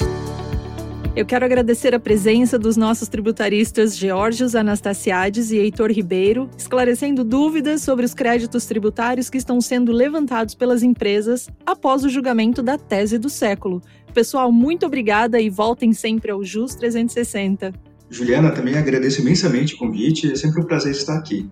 Eu 1.14 1.26
quero 1.26 1.44
agradecer 1.44 1.94
a 1.94 2.00
presença 2.00 2.58
dos 2.58 2.78
nossos 2.78 3.10
tributaristas 3.10 3.98
Georgios 3.98 4.56
Anastasiades 4.56 5.52
e 5.52 5.58
Heitor 5.58 5.92
Ribeiro, 5.92 6.50
esclarecendo 6.58 7.26
dúvidas 7.26 7.82
sobre 7.82 8.06
os 8.06 8.14
créditos 8.14 8.66
tributários 8.66 9.30
que 9.30 9.38
estão 9.38 9.60
sendo 9.60 9.92
levantados 9.92 10.56
pelas 10.56 10.84
empresas 10.84 11.50
após 11.66 12.06
o 12.06 12.10
julgamento 12.10 12.64
da 12.64 12.78
tese 12.78 13.18
do 13.18 13.30
século. 13.30 13.82
Pessoal, 14.14 14.54
muito 14.54 14.86
obrigada 14.86 15.38
e 15.42 15.50
voltem 15.50 15.92
sempre 15.92 16.32
ao 16.32 16.46
JUS 16.46 16.76
360. 16.76 17.74
Juliana, 18.10 18.52
também 18.52 18.78
agradeço 18.78 19.20
imensamente 19.20 19.76
o 19.76 19.78
convite, 19.78 20.32
é 20.32 20.36
sempre 20.36 20.62
um 20.62 20.66
prazer 20.66 20.94
estar 20.94 21.18
aqui. 21.18 21.50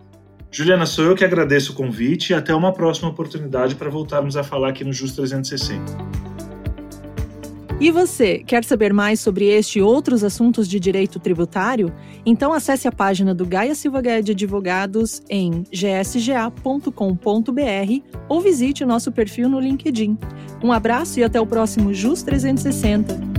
Juliana, 0.49 0.85
sou 0.85 1.03
eu 1.03 1.15
que 1.15 1.25
agradeço 1.25 1.73
o 1.73 1.75
convite 1.75 2.31
e 2.31 2.33
até 2.33 2.55
uma 2.55 2.71
próxima 2.71 3.09
oportunidade 3.09 3.75
para 3.75 3.89
voltarmos 3.89 4.37
a 4.37 4.43
falar 4.43 4.69
aqui 4.69 4.85
no 4.85 4.93
JUS 4.93 5.11
360. 5.17 6.28
E 7.79 7.91
você, 7.91 8.39
quer 8.39 8.65
saber 8.65 8.91
mais 8.91 9.21
sobre 9.21 9.45
este 9.45 9.79
e 9.79 9.81
outros 9.81 10.21
assuntos 10.21 10.67
de 10.67 10.81
direito 10.81 11.17
tributário? 11.17 11.93
Então 12.25 12.51
acesse 12.51 12.89
a 12.89 12.91
página 12.91 13.33
do 13.33 13.45
Gaia 13.45 13.73
Silva 13.73 14.01
Guedes 14.01 14.31
Advogados 14.31 15.21
em 15.29 15.63
gsga.com.br 15.71 16.91
ou 18.27 18.41
visite 18.41 18.83
o 18.83 18.87
nosso 18.87 19.13
perfil 19.13 19.47
no 19.47 19.61
LinkedIn. 19.61 20.17
Um 20.61 20.73
abraço 20.73 21.21
e 21.21 21.23
até 21.23 21.39
o 21.39 21.47
próximo 21.47 21.93
JUS 21.93 22.21
360. 22.21 23.38